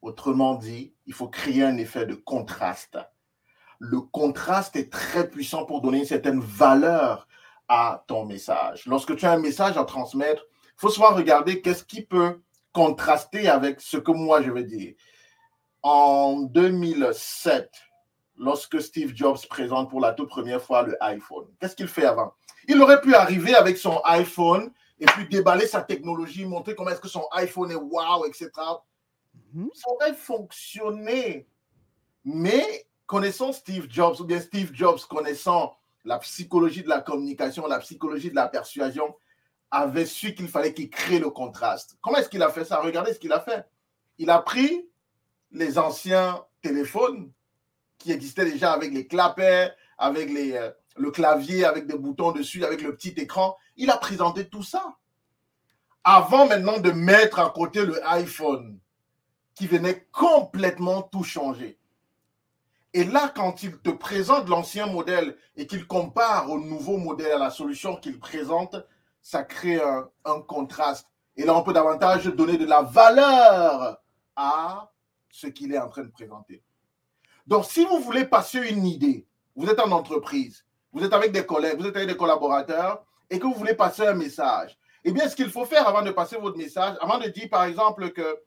Autrement 0.01 0.55
dit, 0.55 0.93
il 1.05 1.13
faut 1.13 1.27
créer 1.27 1.63
un 1.63 1.77
effet 1.77 2.05
de 2.05 2.15
contraste. 2.15 2.97
Le 3.79 4.01
contraste 4.01 4.75
est 4.75 4.91
très 4.91 5.29
puissant 5.29 5.65
pour 5.65 5.81
donner 5.81 5.99
une 5.99 6.05
certaine 6.05 6.39
valeur 6.39 7.27
à 7.67 8.03
ton 8.07 8.25
message. 8.25 8.85
Lorsque 8.85 9.15
tu 9.15 9.25
as 9.25 9.33
un 9.33 9.39
message 9.39 9.77
à 9.77 9.83
transmettre, 9.83 10.43
il 10.65 10.79
faut 10.79 10.89
souvent 10.89 11.13
regarder 11.13 11.61
qu'est-ce 11.61 11.83
qui 11.83 12.01
peut 12.01 12.41
contraster 12.71 13.49
avec 13.49 13.81
ce 13.81 13.97
que 13.97 14.11
moi 14.11 14.41
je 14.41 14.51
vais 14.51 14.63
dire. 14.63 14.95
En 15.81 16.41
2007, 16.41 17.69
lorsque 18.37 18.81
Steve 18.81 19.13
Jobs 19.15 19.45
présente 19.49 19.89
pour 19.89 19.99
la 19.99 20.13
toute 20.13 20.29
première 20.29 20.61
fois 20.61 20.83
le 20.83 21.01
iPhone. 21.03 21.45
Qu'est-ce 21.59 21.75
qu'il 21.75 21.87
fait 21.87 22.05
avant? 22.05 22.33
Il 22.67 22.81
aurait 22.81 23.01
pu 23.01 23.13
arriver 23.15 23.55
avec 23.55 23.77
son 23.77 24.01
iPhone 24.05 24.71
et 24.99 25.05
puis 25.05 25.27
déballer 25.27 25.67
sa 25.67 25.81
technologie, 25.81 26.45
montrer 26.45 26.75
comment 26.75 26.89
est-ce 26.89 27.01
que 27.01 27.07
son 27.07 27.25
iPhone 27.31 27.71
est 27.71 27.75
wow, 27.75 28.25
etc. 28.25 28.49
Mhm. 29.53 29.69
Ça 29.73 29.89
aurait 29.91 30.13
fonctionné. 30.13 31.47
Mais 32.25 32.87
connaissant 33.05 33.53
Steve 33.53 33.87
Jobs, 33.89 34.19
ou 34.19 34.25
bien 34.25 34.39
Steve 34.39 34.71
Jobs 34.73 34.99
connaissant 35.09 35.77
la 36.05 36.19
psychologie 36.19 36.83
de 36.83 36.89
la 36.89 37.01
communication, 37.01 37.65
la 37.67 37.79
psychologie 37.79 38.29
de 38.29 38.35
la 38.35 38.47
persuasion, 38.47 39.15
avait 39.71 40.05
su 40.05 40.33
qu'il 40.33 40.47
fallait 40.47 40.73
qu'il 40.73 40.89
crée 40.89 41.19
le 41.19 41.29
contraste. 41.29 41.97
Comment 42.01 42.17
est-ce 42.17 42.29
qu'il 42.29 42.43
a 42.43 42.49
fait 42.49 42.65
ça? 42.65 42.81
Regardez 42.81 43.13
ce 43.13 43.19
qu'il 43.19 43.31
a 43.31 43.39
fait. 43.39 43.65
Il 44.17 44.29
a 44.29 44.39
pris 44.39 44.89
les 45.51 45.77
anciens 45.77 46.43
téléphones 46.61 47.31
qui 47.97 48.11
existait 48.11 48.45
déjà 48.45 48.73
avec 48.73 48.91
les 48.93 49.07
clapets, 49.07 49.71
avec 49.97 50.29
les, 50.29 50.53
euh, 50.53 50.71
le 50.99 51.11
clavier, 51.11 51.65
avec 51.65 51.87
des 51.87 51.97
boutons 51.97 52.31
dessus, 52.31 52.65
avec 52.65 52.81
le 52.81 52.95
petit 52.95 53.13
écran. 53.17 53.57
Il 53.77 53.89
a 53.89 53.97
présenté 53.97 54.47
tout 54.47 54.63
ça. 54.63 54.97
Avant 56.03 56.47
maintenant 56.47 56.79
de 56.79 56.91
mettre 56.91 57.39
à 57.39 57.49
côté 57.49 57.85
le 57.85 58.05
iPhone, 58.07 58.79
qui 59.55 59.67
venait 59.67 60.07
complètement 60.11 61.01
tout 61.01 61.23
changer. 61.23 61.77
Et 62.93 63.03
là, 63.03 63.31
quand 63.33 63.63
il 63.63 63.77
te 63.77 63.89
présente 63.89 64.49
l'ancien 64.49 64.87
modèle 64.87 65.37
et 65.55 65.67
qu'il 65.67 65.85
compare 65.85 66.49
au 66.49 66.59
nouveau 66.59 66.97
modèle, 66.97 67.33
à 67.33 67.37
la 67.37 67.49
solution 67.49 67.95
qu'il 67.95 68.19
présente, 68.19 68.75
ça 69.21 69.43
crée 69.43 69.79
un, 69.81 70.41
contraste. 70.41 71.07
Et 71.35 71.45
là, 71.45 71.55
on 71.55 71.61
peut 71.61 71.73
davantage 71.73 72.25
donner 72.25 72.57
de 72.57 72.65
la 72.65 72.81
valeur 72.81 74.01
à 74.35 74.91
ce 75.29 75.47
qu'il 75.47 75.73
est 75.73 75.79
en 75.79 75.89
train 75.89 76.03
de 76.03 76.11
présenter. 76.11 76.63
Donc, 77.45 77.65
si 77.65 77.85
vous 77.85 77.99
voulez 77.99 78.25
passer 78.25 78.59
une 78.69 78.85
idée, 78.85 79.27
vous 79.55 79.67
êtes 79.67 79.79
en 79.79 79.91
entreprise, 79.91 80.65
vous 80.91 81.03
êtes 81.03 81.13
avec 81.13 81.31
des 81.31 81.45
collègues, 81.45 81.79
vous 81.79 81.87
êtes 81.87 81.95
avec 81.95 82.09
des 82.09 82.17
collaborateurs 82.17 83.03
et 83.29 83.39
que 83.39 83.45
vous 83.45 83.53
voulez 83.53 83.75
passer 83.75 84.07
un 84.07 84.13
message, 84.13 84.77
eh 85.03 85.11
bien, 85.11 85.29
ce 85.29 85.35
qu'il 85.35 85.49
faut 85.49 85.65
faire 85.65 85.87
avant 85.87 86.01
de 86.01 86.11
passer 86.11 86.37
votre 86.37 86.57
message, 86.57 86.97
avant 86.99 87.19
de 87.19 87.27
dire, 87.27 87.47
par 87.49 87.63
exemple, 87.63 88.09
que 88.11 88.39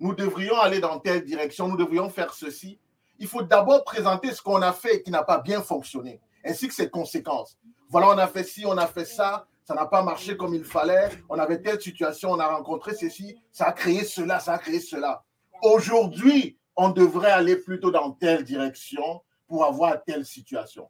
nous 0.00 0.14
devrions 0.14 0.58
aller 0.58 0.80
dans 0.80 0.98
telle 0.98 1.24
direction, 1.24 1.68
nous 1.68 1.76
devrions 1.76 2.08
faire 2.08 2.32
ceci, 2.32 2.80
il 3.18 3.28
faut 3.28 3.42
d'abord 3.42 3.84
présenter 3.84 4.32
ce 4.32 4.40
qu'on 4.40 4.62
a 4.62 4.72
fait 4.72 4.96
et 4.96 5.02
qui 5.02 5.10
n'a 5.10 5.22
pas 5.22 5.38
bien 5.38 5.62
fonctionné, 5.62 6.20
ainsi 6.44 6.68
que 6.68 6.74
ses 6.74 6.88
conséquences. 6.88 7.58
Voilà, 7.90 8.08
on 8.08 8.18
a 8.18 8.26
fait 8.26 8.44
ci, 8.44 8.64
on 8.66 8.76
a 8.78 8.86
fait 8.86 9.04
ça, 9.04 9.46
ça 9.64 9.74
n'a 9.74 9.86
pas 9.86 10.02
marché 10.02 10.36
comme 10.36 10.54
il 10.54 10.64
fallait, 10.64 11.10
on 11.28 11.38
avait 11.38 11.60
telle 11.60 11.80
situation, 11.80 12.32
on 12.32 12.40
a 12.40 12.46
rencontré 12.46 12.94
ceci, 12.94 13.36
ça 13.52 13.66
a 13.66 13.72
créé 13.72 14.04
cela, 14.04 14.40
ça 14.40 14.54
a 14.54 14.58
créé 14.58 14.80
cela. 14.80 15.22
Aujourd'hui, 15.62 16.58
on 16.76 16.88
devrait 16.88 17.30
aller 17.30 17.56
plutôt 17.56 17.90
dans 17.90 18.10
telle 18.12 18.42
direction 18.42 19.22
pour 19.46 19.64
avoir 19.64 20.02
telle 20.02 20.24
situation. 20.24 20.88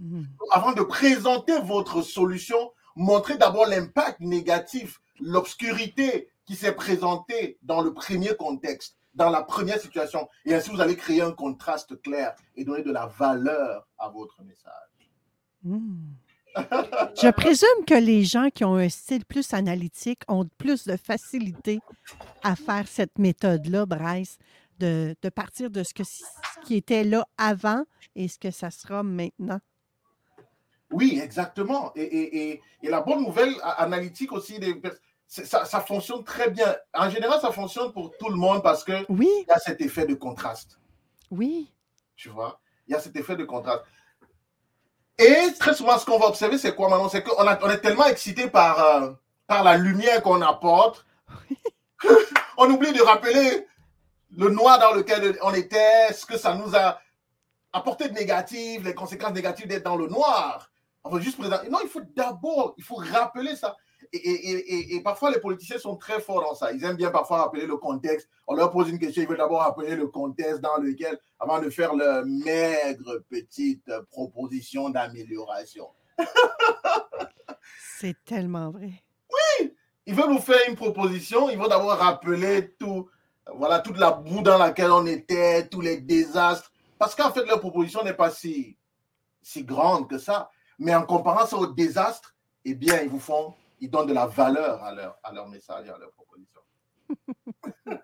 Hmm. 0.00 0.24
Avant 0.50 0.72
de 0.72 0.82
présenter 0.82 1.60
votre 1.60 2.00
solution, 2.02 2.72
montrez 2.96 3.36
d'abord 3.36 3.66
l'impact 3.66 4.20
négatif, 4.20 5.00
l'obscurité 5.20 6.30
qui 6.46 6.56
s'est 6.56 6.74
présentée 6.74 7.58
dans 7.62 7.82
le 7.82 7.92
premier 7.92 8.34
contexte. 8.34 8.96
dans 9.12 9.28
la 9.28 9.42
première 9.42 9.80
situation. 9.80 10.28
Et 10.44 10.54
ainsi, 10.54 10.70
vous 10.70 10.80
allez 10.80 10.96
créer 10.96 11.20
un 11.20 11.32
contraste 11.32 12.00
clair 12.00 12.32
et 12.54 12.64
donner 12.64 12.84
de 12.84 12.92
la 12.92 13.06
valeur 13.06 13.88
à 13.98 14.08
votre 14.08 14.40
message. 14.44 14.72
Hmm. 15.64 16.12
Je 16.56 17.30
présume 17.30 17.84
que 17.86 17.94
les 17.94 18.24
gens 18.24 18.50
qui 18.50 18.64
ont 18.64 18.76
un 18.76 18.88
style 18.88 19.24
plus 19.24 19.52
analytique 19.52 20.22
ont 20.28 20.48
plus 20.58 20.84
de 20.84 20.96
facilité 20.96 21.80
à 22.42 22.56
faire 22.56 22.86
cette 22.88 23.18
méthode-là, 23.18 23.86
Bryce, 23.86 24.38
de, 24.78 25.14
de, 25.20 25.28
partir 25.28 25.70
de 25.70 25.82
ce, 25.82 25.92
que, 25.92 26.04
ce 26.04 26.22
qui 26.64 26.76
était 26.76 27.04
là 27.04 27.26
avant 27.36 27.84
et 28.14 28.28
ce 28.28 28.38
que 28.38 28.50
ça 28.50 28.70
sera 28.70 29.02
maintenant. 29.02 29.60
Oui, 30.90 31.20
exactement. 31.22 31.92
Et, 31.94 32.02
et, 32.02 32.50
et, 32.50 32.62
et 32.82 32.88
la 32.88 33.00
bonne 33.00 33.22
nouvelle 33.22 33.54
analytique 33.62 34.32
aussi, 34.32 34.58
des, 34.58 34.80
ça, 35.26 35.64
ça, 35.64 35.80
fonctionne 35.80 36.24
très 36.24 36.50
bien. 36.50 36.76
En 36.94 37.08
général, 37.08 37.40
ça 37.40 37.52
fonctionne 37.52 37.92
pour 37.92 38.16
tout 38.18 38.28
le 38.28 38.36
monde 38.36 38.62
parce 38.62 38.82
que 38.82 39.04
oui. 39.08 39.28
il 39.42 39.48
y 39.48 39.52
a 39.52 39.58
cet 39.58 39.80
effet 39.80 40.06
de 40.06 40.14
contraste. 40.14 40.78
Oui. 41.30 41.72
Tu 42.16 42.28
vois, 42.28 42.60
il 42.88 42.92
y 42.92 42.96
a 42.96 43.00
cet 43.00 43.14
effet 43.16 43.36
de 43.36 43.44
contraste. 43.44 43.84
Et 45.18 45.52
très 45.58 45.74
souvent, 45.74 45.98
ce 45.98 46.06
qu'on 46.06 46.18
va 46.18 46.26
observer, 46.26 46.58
c'est 46.58 46.74
quoi 46.74 46.88
maintenant 46.88 47.08
C'est 47.08 47.22
qu'on 47.22 47.34
on 47.36 47.70
est 47.70 47.80
tellement 47.80 48.06
excité 48.06 48.48
par, 48.48 48.80
euh, 48.80 49.12
par 49.46 49.62
la 49.62 49.76
lumière 49.76 50.22
qu'on 50.22 50.40
apporte 50.42 51.06
on 52.56 52.70
oublie 52.70 52.92
de 52.92 53.02
rappeler 53.02 53.66
le 54.36 54.48
noir 54.50 54.78
dans 54.78 54.92
lequel 54.92 55.38
on 55.42 55.52
était, 55.54 56.12
ce 56.12 56.24
que 56.26 56.38
ça 56.38 56.54
nous 56.54 56.76
a 56.76 57.00
apporté 57.72 58.08
de 58.08 58.14
négatif, 58.14 58.82
les 58.84 58.94
conséquences 58.94 59.32
négatives 59.32 59.66
d'être 59.66 59.84
dans 59.84 59.96
le 59.96 60.08
noir. 60.08 60.69
On 61.04 61.10
va 61.10 61.20
juste 61.20 61.38
présenter. 61.38 61.68
Non, 61.68 61.78
il 61.82 61.88
faut 61.88 62.02
d'abord, 62.14 62.74
il 62.76 62.84
faut 62.84 62.96
rappeler 62.96 63.56
ça. 63.56 63.76
Et, 64.12 64.16
et, 64.16 64.74
et, 64.74 64.96
et, 64.96 65.02
parfois, 65.02 65.30
les 65.30 65.40
politiciens 65.40 65.78
sont 65.78 65.96
très 65.96 66.20
forts 66.20 66.42
dans 66.42 66.54
ça. 66.54 66.72
Ils 66.72 66.82
aiment 66.84 66.96
bien 66.96 67.10
parfois 67.10 67.42
rappeler 67.42 67.66
le 67.66 67.76
contexte. 67.76 68.28
On 68.46 68.54
leur 68.54 68.70
pose 68.70 68.88
une 68.88 68.98
question, 68.98 69.22
ils 69.22 69.28
veulent 69.28 69.38
d'abord 69.38 69.60
rappeler 69.60 69.94
le 69.94 70.08
contexte 70.08 70.60
dans 70.60 70.76
lequel, 70.78 71.18
avant 71.38 71.60
de 71.60 71.70
faire 71.70 71.94
leur 71.94 72.24
maigre 72.26 73.22
petite 73.28 73.90
proposition 74.10 74.90
d'amélioration. 74.90 75.88
C'est 77.98 78.16
tellement 78.24 78.70
vrai. 78.70 78.92
Oui, 79.30 79.74
ils 80.06 80.14
veulent 80.14 80.30
nous 80.30 80.40
faire 80.40 80.60
une 80.68 80.74
proposition, 80.74 81.48
ils 81.50 81.58
vont 81.58 81.68
d'abord 81.68 81.96
rappeler 81.96 82.74
tout, 82.78 83.08
voilà, 83.54 83.78
toute 83.80 83.98
la 83.98 84.10
boue 84.10 84.42
dans 84.42 84.58
laquelle 84.58 84.90
on 84.90 85.06
était, 85.06 85.68
tous 85.68 85.80
les 85.80 85.98
désastres. 85.98 86.72
Parce 86.98 87.14
qu'en 87.14 87.30
fait, 87.30 87.44
leur 87.44 87.60
proposition 87.60 88.02
n'est 88.02 88.14
pas 88.14 88.30
si, 88.30 88.76
si 89.42 89.64
grande 89.64 90.08
que 90.08 90.18
ça. 90.18 90.50
Mais 90.80 90.94
en 90.94 91.04
comparant 91.04 91.46
ça 91.46 91.56
au 91.56 91.66
désastre, 91.68 92.34
eh 92.64 92.74
bien, 92.74 93.00
ils 93.02 93.08
vous 93.08 93.20
font 93.20 93.54
ils 93.80 93.90
donnent 93.90 94.08
de 94.08 94.12
la 94.12 94.26
valeur 94.26 94.82
à 94.82 94.92
leur, 94.94 95.18
à 95.22 95.32
leur 95.32 95.48
message 95.48 95.86
et 95.86 95.90
à 95.90 95.98
leur 95.98 96.12
proposition. 96.12 96.60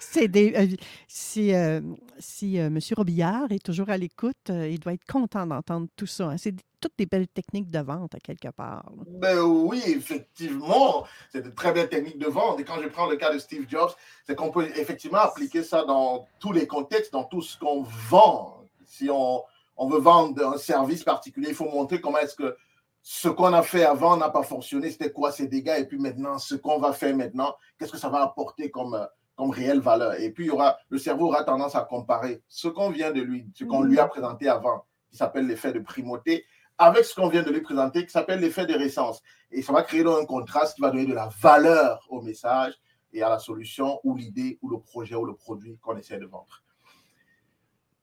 C'est 0.00 0.28
des, 0.28 0.54
euh, 0.54 0.66
si 1.06 1.54
euh, 1.54 1.82
si 2.18 2.58
euh, 2.58 2.68
M. 2.68 2.78
Robillard 2.96 3.52
est 3.52 3.62
toujours 3.62 3.90
à 3.90 3.98
l'écoute, 3.98 4.48
euh, 4.48 4.66
il 4.66 4.80
doit 4.80 4.94
être 4.94 5.04
content 5.04 5.46
d'entendre 5.46 5.86
tout 5.96 6.06
ça. 6.06 6.30
Hein. 6.30 6.38
C'est 6.38 6.54
toutes 6.80 6.96
des 6.96 7.04
belles 7.04 7.28
techniques 7.28 7.70
de 7.70 7.80
vente, 7.80 8.14
à 8.14 8.18
quelque 8.18 8.48
part. 8.48 8.90
là. 8.96 9.02
Ben 9.06 9.40
oui, 9.40 9.82
effectivement, 9.86 11.06
c'est 11.30 11.42
de 11.42 11.50
très 11.50 11.72
belles 11.72 11.90
techniques 11.90 12.18
de 12.18 12.26
vente. 12.26 12.58
Et 12.60 12.64
quand 12.64 12.80
je 12.82 12.88
prends 12.88 13.06
le 13.06 13.16
cas 13.16 13.34
de 13.34 13.38
Steve 13.38 13.66
Jobs, 13.68 13.90
c'est 14.26 14.34
qu'on 14.34 14.50
peut 14.50 14.66
effectivement 14.76 15.18
appliquer 15.18 15.62
ça 15.62 15.84
dans 15.84 16.26
tous 16.38 16.52
les 16.52 16.66
contextes, 16.66 17.12
dans 17.12 17.24
tout 17.24 17.42
ce 17.42 17.58
qu'on 17.58 17.82
vend. 17.82 18.64
Si 18.86 19.10
on, 19.10 19.42
on 19.78 19.88
veut 19.88 20.00
vendre 20.00 20.54
un 20.54 20.58
service 20.58 21.04
particulier, 21.04 21.50
il 21.50 21.54
faut 21.54 21.70
montrer 21.70 22.00
comment 22.00 22.18
est-ce 22.18 22.34
que 22.34 22.56
ce 23.00 23.28
qu'on 23.28 23.52
a 23.52 23.62
fait 23.62 23.84
avant 23.84 24.16
n'a 24.16 24.28
pas 24.28 24.42
fonctionné, 24.42 24.90
c'était 24.90 25.12
quoi 25.12 25.32
ces 25.32 25.46
dégâts, 25.46 25.76
et 25.78 25.86
puis 25.86 25.98
maintenant, 25.98 26.38
ce 26.38 26.56
qu'on 26.56 26.78
va 26.78 26.92
faire 26.92 27.16
maintenant, 27.16 27.54
qu'est-ce 27.78 27.92
que 27.92 27.98
ça 27.98 28.08
va 28.08 28.22
apporter 28.22 28.70
comme, 28.70 28.94
euh, 28.94 29.06
comme 29.36 29.50
réelle 29.50 29.80
valeur? 29.80 30.20
Et 30.20 30.30
puis, 30.30 30.44
il 30.44 30.48
y 30.48 30.50
aura, 30.50 30.76
le 30.90 30.98
cerveau 30.98 31.28
aura 31.28 31.44
tendance 31.44 31.74
à 31.74 31.82
comparer 31.82 32.42
ce 32.48 32.68
qu'on 32.68 32.90
vient 32.90 33.12
de 33.12 33.22
lui, 33.22 33.46
ce 33.54 33.64
qu'on 33.64 33.82
lui 33.82 33.98
a 33.98 34.06
présenté 34.06 34.48
avant, 34.48 34.84
qui 35.10 35.16
s'appelle 35.16 35.46
l'effet 35.46 35.72
de 35.72 35.78
primauté, 35.78 36.44
avec 36.76 37.04
ce 37.04 37.14
qu'on 37.14 37.28
vient 37.28 37.42
de 37.42 37.50
lui 37.50 37.60
présenter, 37.60 38.04
qui 38.04 38.12
s'appelle 38.12 38.40
l'effet 38.40 38.66
de 38.66 38.74
récence. 38.74 39.22
Et 39.50 39.62
ça 39.62 39.72
va 39.72 39.82
créer 39.82 40.02
donc 40.02 40.20
un 40.20 40.26
contraste 40.26 40.74
qui 40.74 40.82
va 40.82 40.90
donner 40.90 41.06
de 41.06 41.14
la 41.14 41.28
valeur 41.40 42.04
au 42.10 42.20
message 42.20 42.74
et 43.12 43.22
à 43.22 43.28
la 43.28 43.38
solution 43.38 44.00
ou 44.04 44.16
l'idée 44.16 44.58
ou 44.60 44.68
le 44.68 44.80
projet 44.80 45.14
ou 45.14 45.24
le 45.24 45.34
produit 45.34 45.78
qu'on 45.78 45.96
essaie 45.96 46.18
de 46.18 46.26
vendre. 46.26 46.62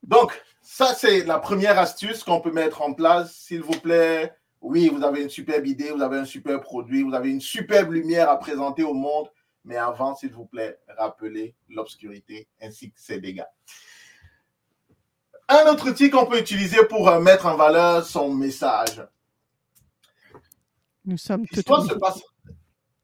Donc, 0.05 0.39
ça, 0.62 0.93
c'est 0.93 1.24
la 1.25 1.39
première 1.39 1.77
astuce 1.79 2.24
qu'on 2.24 2.41
peut 2.41 2.51
mettre 2.51 2.81
en 2.81 2.93
place. 2.93 3.35
S'il 3.35 3.62
vous 3.62 3.79
plaît, 3.79 4.33
oui, 4.62 4.89
vous 4.89 5.03
avez 5.03 5.21
une 5.24 5.29
superbe 5.29 5.65
idée, 5.67 5.91
vous 5.91 6.01
avez 6.01 6.17
un 6.17 6.25
super 6.25 6.59
produit, 6.62 7.03
vous 7.03 7.13
avez 7.13 7.29
une 7.29 7.41
superbe 7.41 7.91
lumière 7.91 8.29
à 8.29 8.39
présenter 8.39 8.83
au 8.83 8.93
monde, 8.93 9.29
mais 9.63 9.77
avant, 9.77 10.15
s'il 10.15 10.31
vous 10.31 10.45
plaît, 10.45 10.79
rappelez 10.97 11.55
l'obscurité 11.69 12.47
ainsi 12.62 12.91
que 12.91 13.00
ses 13.00 13.19
dégâts. 13.19 13.43
Un 15.47 15.67
autre 15.71 15.89
outil 15.89 16.09
qu'on 16.09 16.25
peut 16.25 16.39
utiliser 16.39 16.83
pour 16.85 17.07
euh, 17.07 17.19
mettre 17.19 17.45
en 17.45 17.55
valeur 17.55 18.03
son 18.03 18.33
message. 18.33 19.03
Nous 21.05 21.17
sommes 21.17 21.45
tout 21.47 21.62
oui. 21.67 21.88
se 21.88 21.93
passe. 21.93 22.21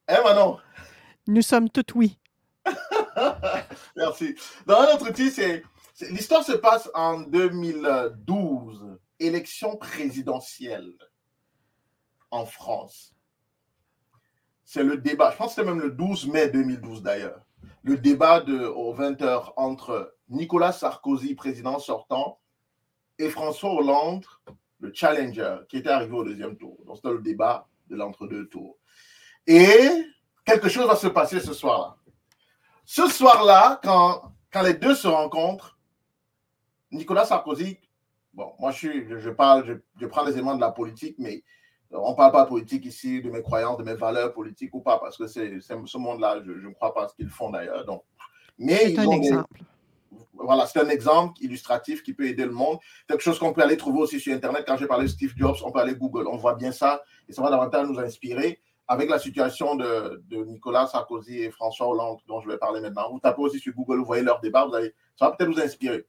Hein, 0.07 0.21
Manon? 0.23 0.57
Nous 1.27 1.43
sommes 1.43 1.69
tout 1.69 1.85
oui. 1.93 2.17
Merci. 3.95 4.35
Dans 4.65 4.79
un 4.81 4.95
autre 4.95 5.09
outil, 5.09 5.29
c'est. 5.29 5.63
L'histoire 5.99 6.43
se 6.43 6.53
passe 6.53 6.89
en 6.93 7.21
2012, 7.21 8.97
élection 9.19 9.77
présidentielle 9.77 10.93
en 12.31 12.45
France. 12.45 13.13
C'est 14.63 14.83
le 14.83 14.97
débat, 14.97 15.31
je 15.31 15.37
pense 15.37 15.55
que 15.55 15.61
c'était 15.61 15.69
même 15.69 15.81
le 15.81 15.91
12 15.91 16.27
mai 16.27 16.49
2012 16.49 17.03
d'ailleurs, 17.03 17.45
le 17.83 17.97
débat 17.97 18.39
de, 18.39 18.65
aux 18.65 18.95
20h 18.95 19.53
entre 19.57 20.15
Nicolas 20.29 20.71
Sarkozy, 20.71 21.35
président 21.35 21.77
sortant, 21.77 22.39
et 23.19 23.29
François 23.29 23.73
Hollande, 23.73 24.25
le 24.79 24.91
challenger, 24.93 25.57
qui 25.69 25.77
était 25.77 25.89
arrivé 25.89 26.13
au 26.13 26.23
deuxième 26.23 26.57
tour. 26.57 26.77
Donc 26.85 26.95
c'était 26.97 27.11
le 27.11 27.21
débat 27.21 27.67
de 27.87 27.95
l'entre-deux 27.95 28.47
tours. 28.47 28.77
Et 29.45 30.05
quelque 30.45 30.69
chose 30.69 30.87
va 30.87 30.95
se 30.95 31.07
passer 31.07 31.39
ce 31.39 31.53
soir-là. 31.53 31.97
Ce 32.85 33.07
soir-là, 33.07 33.79
quand, 33.83 34.33
quand 34.51 34.61
les 34.61 34.73
deux 34.73 34.95
se 34.95 35.07
rencontrent, 35.07 35.77
Nicolas 36.91 37.25
Sarkozy, 37.25 37.79
bon, 38.33 38.51
moi 38.59 38.71
je, 38.71 38.77
suis, 38.77 39.07
je, 39.09 39.17
je 39.17 39.29
parle, 39.29 39.65
je, 39.65 39.73
je 39.99 40.05
prends 40.07 40.23
les 40.25 40.33
éléments 40.33 40.55
de 40.55 40.61
la 40.61 40.71
politique, 40.71 41.15
mais 41.19 41.43
on 41.91 42.11
ne 42.11 42.15
parle 42.15 42.31
pas 42.31 42.43
de 42.43 42.49
politique 42.49 42.85
ici, 42.85 43.21
de 43.21 43.29
mes 43.29 43.41
croyances, 43.41 43.77
de 43.77 43.83
mes 43.83 43.95
valeurs 43.95 44.33
politiques 44.33 44.73
ou 44.73 44.79
pas, 44.81 44.97
parce 44.99 45.17
que 45.17 45.27
c'est 45.27 45.59
ce 45.59 45.97
monde-là, 45.97 46.41
je 46.45 46.51
ne 46.51 46.73
crois 46.73 46.93
pas 46.93 47.05
à 47.05 47.07
ce 47.09 47.15
qu'ils 47.15 47.29
font 47.29 47.49
d'ailleurs. 47.49 47.85
Donc, 47.85 48.03
mais 48.57 48.91
ils 48.93 48.99
un 48.99 49.07
ont 49.07 49.11
des- 49.11 49.27
exemple. 49.27 49.63
voilà, 50.33 50.65
c'est 50.67 50.79
un 50.79 50.89
exemple 50.89 51.33
illustratif 51.41 52.01
qui 52.03 52.13
peut 52.13 52.25
aider 52.27 52.45
le 52.45 52.51
monde. 52.51 52.77
Quelque 53.07 53.21
chose 53.21 53.37
qu'on 53.39 53.51
peut 53.53 53.61
aller 53.61 53.77
trouver 53.77 53.99
aussi 53.99 54.19
sur 54.19 54.33
Internet. 54.33 54.63
Quand 54.67 54.77
j'ai 54.77 54.87
parlé 54.87 55.05
de 55.05 55.09
Steve 55.09 55.33
Jobs, 55.35 55.55
on 55.65 55.71
peut 55.71 55.79
aller 55.79 55.95
Google. 55.95 56.27
On 56.27 56.37
voit 56.37 56.55
bien 56.55 56.71
ça 56.71 57.01
et 57.27 57.33
ça 57.33 57.41
va 57.41 57.49
davantage 57.49 57.87
nous 57.87 57.99
inspirer 57.99 58.61
avec 58.87 59.09
la 59.09 59.19
situation 59.19 59.75
de, 59.75 60.21
de 60.29 60.43
Nicolas 60.45 60.87
Sarkozy 60.87 61.39
et 61.43 61.51
François 61.51 61.87
Hollande 61.87 62.19
dont 62.27 62.39
je 62.41 62.47
vais 62.49 62.57
parler 62.57 62.81
maintenant. 62.81 63.09
Vous 63.11 63.19
tapez 63.19 63.41
aussi 63.41 63.59
sur 63.59 63.73
Google, 63.73 63.99
vous 63.99 64.05
voyez 64.05 64.23
leur 64.23 64.39
débat, 64.41 64.65
vous 64.65 64.75
allez, 64.75 64.93
ça 65.17 65.25
va 65.29 65.35
peut-être 65.35 65.49
vous 65.51 65.59
inspirer. 65.61 66.05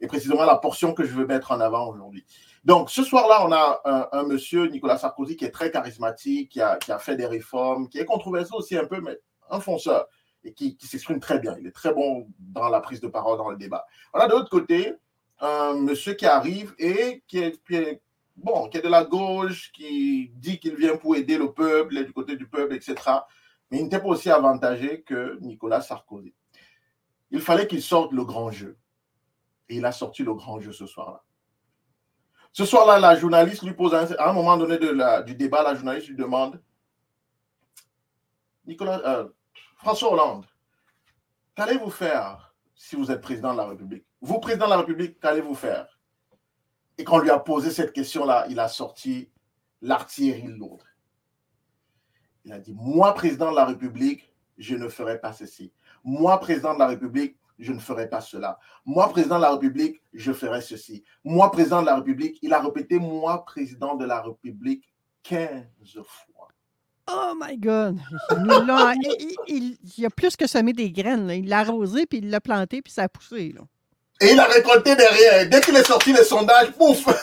Et 0.00 0.06
précisément 0.06 0.44
la 0.44 0.56
portion 0.56 0.92
que 0.92 1.04
je 1.04 1.12
veux 1.14 1.26
mettre 1.26 1.52
en 1.52 1.60
avant 1.60 1.88
aujourd'hui. 1.88 2.24
Donc, 2.64 2.90
ce 2.90 3.02
soir-là, 3.02 3.46
on 3.46 3.52
a 3.52 4.08
un, 4.12 4.24
monsieur, 4.24 4.66
Nicolas 4.66 4.98
Sarkozy, 4.98 5.36
qui 5.36 5.44
est 5.44 5.50
très 5.50 5.70
charismatique, 5.70 6.50
qui 6.50 6.60
a, 6.60 6.76
qui 6.76 6.92
a 6.92 6.98
fait 6.98 7.16
des 7.16 7.26
réformes, 7.26 7.88
qui 7.88 7.98
est 7.98 8.04
controversé 8.04 8.50
aussi 8.54 8.76
un 8.76 8.84
peu, 8.84 9.00
mais 9.00 9.18
un 9.50 9.60
fonceur 9.60 10.06
et 10.46 10.52
qui, 10.52 10.76
s'exprime 10.80 11.20
très 11.20 11.38
bien. 11.38 11.56
Il 11.60 11.66
est 11.66 11.72
très 11.72 11.92
bon 11.92 12.28
dans 12.38 12.68
la 12.68 12.80
prise 12.80 13.00
de 13.00 13.08
parole, 13.08 13.38
dans 13.38 13.50
le 13.50 13.56
débat. 13.56 13.86
On 14.14 14.20
a 14.20 14.28
de 14.28 14.32
l'autre 14.32 14.50
côté 14.50 14.94
un 15.40 15.74
monsieur 15.74 16.14
qui 16.14 16.26
arrive 16.26 16.74
et 16.78 17.22
qui 17.26 17.38
est, 17.38 17.62
qui 17.66 17.74
est- 17.74 18.00
bon, 18.36 18.68
qui 18.68 18.78
est 18.78 18.82
de 18.82 18.88
la 18.88 19.04
gauche, 19.04 19.72
qui 19.72 20.30
dit 20.34 20.58
qu'il 20.58 20.76
vient 20.76 20.96
pour 20.96 21.16
aider 21.16 21.36
le 21.36 21.52
peuple, 21.52 21.94
il 21.94 21.98
est 22.00 22.04
du 22.04 22.12
côté 22.12 22.36
du 22.36 22.46
peuple, 22.46 22.74
etc. 22.74 22.94
Mais 23.70 23.78
il 23.78 23.84
n'était 23.84 24.00
pas 24.00 24.08
aussi 24.08 24.30
avantagé 24.30 25.02
que 25.02 25.38
Nicolas 25.40 25.80
Sarkozy. 25.80 26.32
Il 27.30 27.40
fallait 27.40 27.66
qu'il 27.66 27.82
sorte 27.82 28.12
le 28.12 28.24
grand 28.24 28.50
jeu. 28.50 28.76
Et 29.68 29.76
il 29.76 29.84
a 29.84 29.92
sorti 29.92 30.22
le 30.22 30.34
grand 30.34 30.60
jeu 30.60 30.72
ce 30.72 30.86
soir-là. 30.86 31.22
Ce 32.52 32.64
soir-là, 32.64 32.98
la 32.98 33.16
journaliste 33.16 33.62
lui 33.62 33.74
pose 33.74 33.94
à 33.94 34.30
un 34.30 34.32
moment 34.32 34.56
donné 34.56 34.78
du 34.78 35.34
débat, 35.34 35.62
la 35.62 35.74
journaliste 35.74 36.08
lui 36.08 36.16
demande 36.16 36.62
Nicolas, 38.66 39.00
euh, 39.04 39.28
François 39.76 40.12
Hollande, 40.12 40.46
qu'allez-vous 41.54 41.90
faire 41.90 42.54
si 42.74 42.96
vous 42.96 43.10
êtes 43.10 43.20
président 43.20 43.52
de 43.52 43.58
la 43.58 43.66
République? 43.66 44.04
Vous, 44.20 44.40
président 44.40 44.66
de 44.66 44.70
la 44.70 44.78
République, 44.78 45.20
qu'allez-vous 45.20 45.54
faire? 45.54 45.98
Et 46.98 47.04
quand 47.04 47.16
on 47.16 47.20
lui 47.20 47.30
a 47.30 47.38
posé 47.38 47.70
cette 47.70 47.92
question-là, 47.92 48.46
il 48.48 48.58
a 48.58 48.68
sorti 48.68 49.30
l'artillerie 49.82 50.48
lourde. 50.48 50.82
Il 52.44 52.52
a 52.52 52.58
dit, 52.58 52.74
moi, 52.74 53.12
président 53.14 53.50
de 53.50 53.56
la 53.56 53.66
République, 53.66 54.32
je 54.56 54.76
ne 54.76 54.88
ferai 54.88 55.20
pas 55.20 55.32
ceci. 55.32 55.72
Moi, 56.02 56.38
président 56.40 56.74
de 56.74 56.78
la 56.78 56.86
République, 56.86 57.36
je 57.58 57.72
ne 57.72 57.78
ferai 57.78 58.08
pas 58.08 58.20
cela. 58.20 58.58
Moi, 58.84 59.08
président 59.10 59.36
de 59.36 59.42
la 59.42 59.50
République, 59.52 60.02
je 60.12 60.32
ferai 60.32 60.60
ceci. 60.60 61.04
Moi, 61.24 61.50
président 61.50 61.80
de 61.80 61.86
la 61.86 61.96
République, 61.96 62.38
il 62.42 62.52
a 62.52 62.60
répété, 62.60 62.98
moi, 62.98 63.44
président 63.44 63.94
de 63.94 64.04
la 64.04 64.20
République, 64.22 64.88
15 65.22 65.64
fois. 66.04 66.48
Oh 67.08 67.34
my 67.40 67.56
God! 67.56 67.98
Il, 69.48 70.04
a 70.04 70.10
plus 70.10 70.36
que 70.36 70.46
semé 70.48 70.72
des 70.72 70.90
graines. 70.90 71.28
là. 71.28 71.34
Il 71.34 71.48
l'a 71.48 71.60
arrosé, 71.60 72.04
puis 72.04 72.18
il 72.18 72.30
l'a 72.30 72.40
planté, 72.40 72.82
puis 72.82 72.92
ça 72.92 73.04
a 73.04 73.08
poussé. 73.08 73.52
Là. 73.54 73.60
Et 74.20 74.32
il 74.32 74.40
a 74.40 74.44
récolté 74.46 74.96
derrière. 74.96 75.48
Dès 75.48 75.60
qu'il 75.60 75.76
est 75.76 75.86
sorti 75.86 76.12
les 76.12 76.24
sondages, 76.24 76.72
pouf 76.72 77.06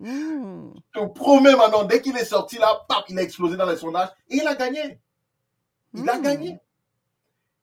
Hmm. 0.00 0.72
Je 0.96 1.00
te 1.00 1.06
promets 1.12 1.54
maintenant, 1.54 1.84
dès 1.84 2.00
qu'il 2.02 2.16
est 2.16 2.24
sorti 2.24 2.58
là, 2.58 2.84
pap, 2.88 3.04
il 3.08 3.16
a 3.20 3.22
explosé 3.22 3.56
dans 3.56 3.70
les 3.70 3.76
sondages 3.76 4.08
et 4.28 4.38
il 4.38 4.46
a 4.48 4.54
gagné. 4.56 4.98
Il 5.94 6.08
a 6.08 6.18
Hmm. 6.18 6.22
gagné. 6.22 6.58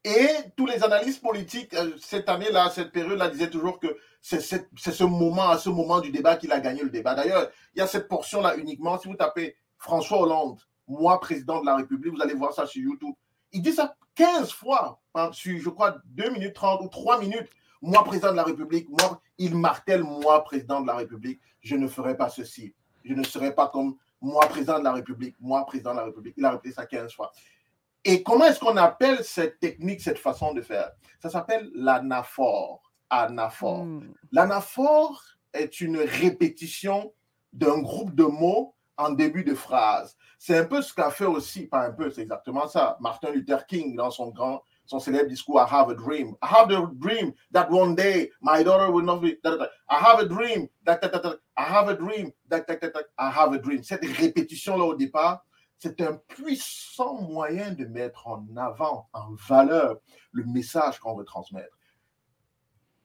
Et 0.09 0.27
tous 0.57 0.65
les 0.65 0.83
analystes 0.83 1.21
politiques, 1.21 1.73
euh, 1.75 1.91
cette 1.99 2.29
année-là, 2.29 2.71
cette 2.71 2.91
période-là, 2.91 3.29
disaient 3.29 3.49
toujours 3.49 3.79
que 3.79 3.95
c'est 4.21 4.41
ce 4.41 5.03
moment, 5.03 5.49
à 5.49 5.57
ce 5.59 5.69
moment 5.69 5.99
du 5.99 6.09
débat 6.09 6.35
qu'il 6.35 6.51
a 6.51 6.59
gagné 6.59 6.81
le 6.81 6.89
débat. 6.89 7.13
D'ailleurs, 7.13 7.49
il 7.75 7.79
y 7.79 7.81
a 7.81 7.87
cette 7.87 8.07
portion-là 8.07 8.55
uniquement. 8.57 8.97
Si 8.97 9.07
vous 9.07 9.15
tapez 9.15 9.55
François 9.77 10.21
Hollande, 10.21 10.59
moi, 10.87 11.19
président 11.19 11.61
de 11.61 11.65
la 11.67 11.75
République, 11.75 12.13
vous 12.13 12.21
allez 12.21 12.33
voir 12.33 12.53
ça 12.53 12.65
sur 12.65 12.81
YouTube. 12.81 13.13
Il 13.51 13.61
dit 13.61 13.71
ça 13.71 13.95
15 14.15 14.51
fois, 14.51 14.99
hein, 15.13 15.29
sur, 15.31 15.57
je 15.59 15.69
crois, 15.69 15.97
2 16.05 16.31
minutes 16.31 16.55
30 16.55 16.81
ou 16.81 16.87
3 16.87 17.19
minutes. 17.19 17.49
Moi, 17.81 18.03
président 18.03 18.31
de 18.31 18.37
la 18.37 18.43
République, 18.43 18.89
moi, 18.89 19.21
il 19.37 19.55
martèle, 19.55 20.03
moi, 20.03 20.43
président 20.43 20.81
de 20.81 20.87
la 20.87 20.95
République, 20.95 21.39
je 21.61 21.75
ne 21.75 21.87
ferai 21.87 22.17
pas 22.17 22.29
ceci. 22.29 22.73
Je 23.05 23.13
ne 23.13 23.23
serai 23.23 23.53
pas 23.53 23.67
comme 23.67 23.95
moi, 24.21 24.45
président 24.47 24.79
de 24.79 24.83
la 24.83 24.93
République, 24.93 25.35
moi, 25.39 25.65
président 25.65 25.91
de 25.91 25.97
la 25.97 26.05
République. 26.05 26.33
Il 26.35 26.45
a 26.45 26.51
répété 26.51 26.73
ça 26.73 26.85
15 26.85 27.13
fois. 27.13 27.31
Et 28.05 28.23
comment 28.23 28.45
est-ce 28.45 28.59
qu'on 28.59 28.77
appelle 28.77 29.23
cette 29.23 29.59
technique, 29.59 30.01
cette 30.01 30.19
façon 30.19 30.53
de 30.53 30.61
faire? 30.61 30.91
Ça 31.21 31.29
s'appelle 31.29 31.69
l'anaphore. 31.73 32.89
Anaphore. 33.09 33.85
Hmm. 33.85 34.13
L'anaphore 34.31 35.23
est 35.53 35.81
une 35.81 35.97
répétition 35.97 37.13
d'un 37.53 37.79
groupe 37.79 38.13
de 38.13 38.23
mots 38.23 38.75
en 38.97 39.11
début 39.11 39.43
de 39.43 39.55
phrase. 39.55 40.15
C'est 40.37 40.57
un 40.57 40.65
peu 40.65 40.81
ce 40.81 40.93
qu'a 40.93 41.09
fait 41.09 41.25
aussi, 41.25 41.65
pas 41.67 41.85
un 41.85 41.91
peu, 41.91 42.11
c'est 42.11 42.21
exactement 42.21 42.67
ça, 42.67 42.97
Martin 42.99 43.31
Luther 43.31 43.65
King 43.65 43.95
dans 43.95 44.11
son 44.11 44.29
grand, 44.29 44.61
son 44.85 44.99
célèbre 44.99 45.29
discours 45.29 45.59
I 45.59 45.65
have 45.69 45.89
a 45.89 45.95
dream. 45.95 46.35
I 46.41 46.47
have 46.47 46.71
a 46.71 46.87
dream 46.93 47.33
that 47.51 47.69
one 47.69 47.95
day 47.95 48.29
my 48.41 48.63
daughter 48.63 48.91
will 48.91 49.05
not 49.05 49.19
be. 49.21 49.37
I 49.89 49.95
have 49.95 50.19
a 50.19 50.25
dream 50.25 50.67
that. 50.85 50.99
I 51.55 51.63
have 51.63 51.89
a 51.89 51.95
dream 51.95 52.31
that. 52.49 52.65
I 53.17 53.29
have 53.29 53.53
a 53.53 53.57
dream. 53.57 53.83
Cette 53.83 54.05
répétition-là 54.05 54.83
au 54.83 54.95
départ, 54.95 55.45
c'est 55.79 56.01
un 56.01 56.13
puissant 56.27 57.21
moyen 57.21 57.71
de 57.71 57.85
mettre 57.85 58.27
en 58.27 58.45
avant, 58.57 59.09
en 59.13 59.33
valeur, 59.47 59.97
le 60.31 60.43
message 60.43 60.99
qu'on 60.99 61.15
veut 61.15 61.23
transmettre. 61.23 61.77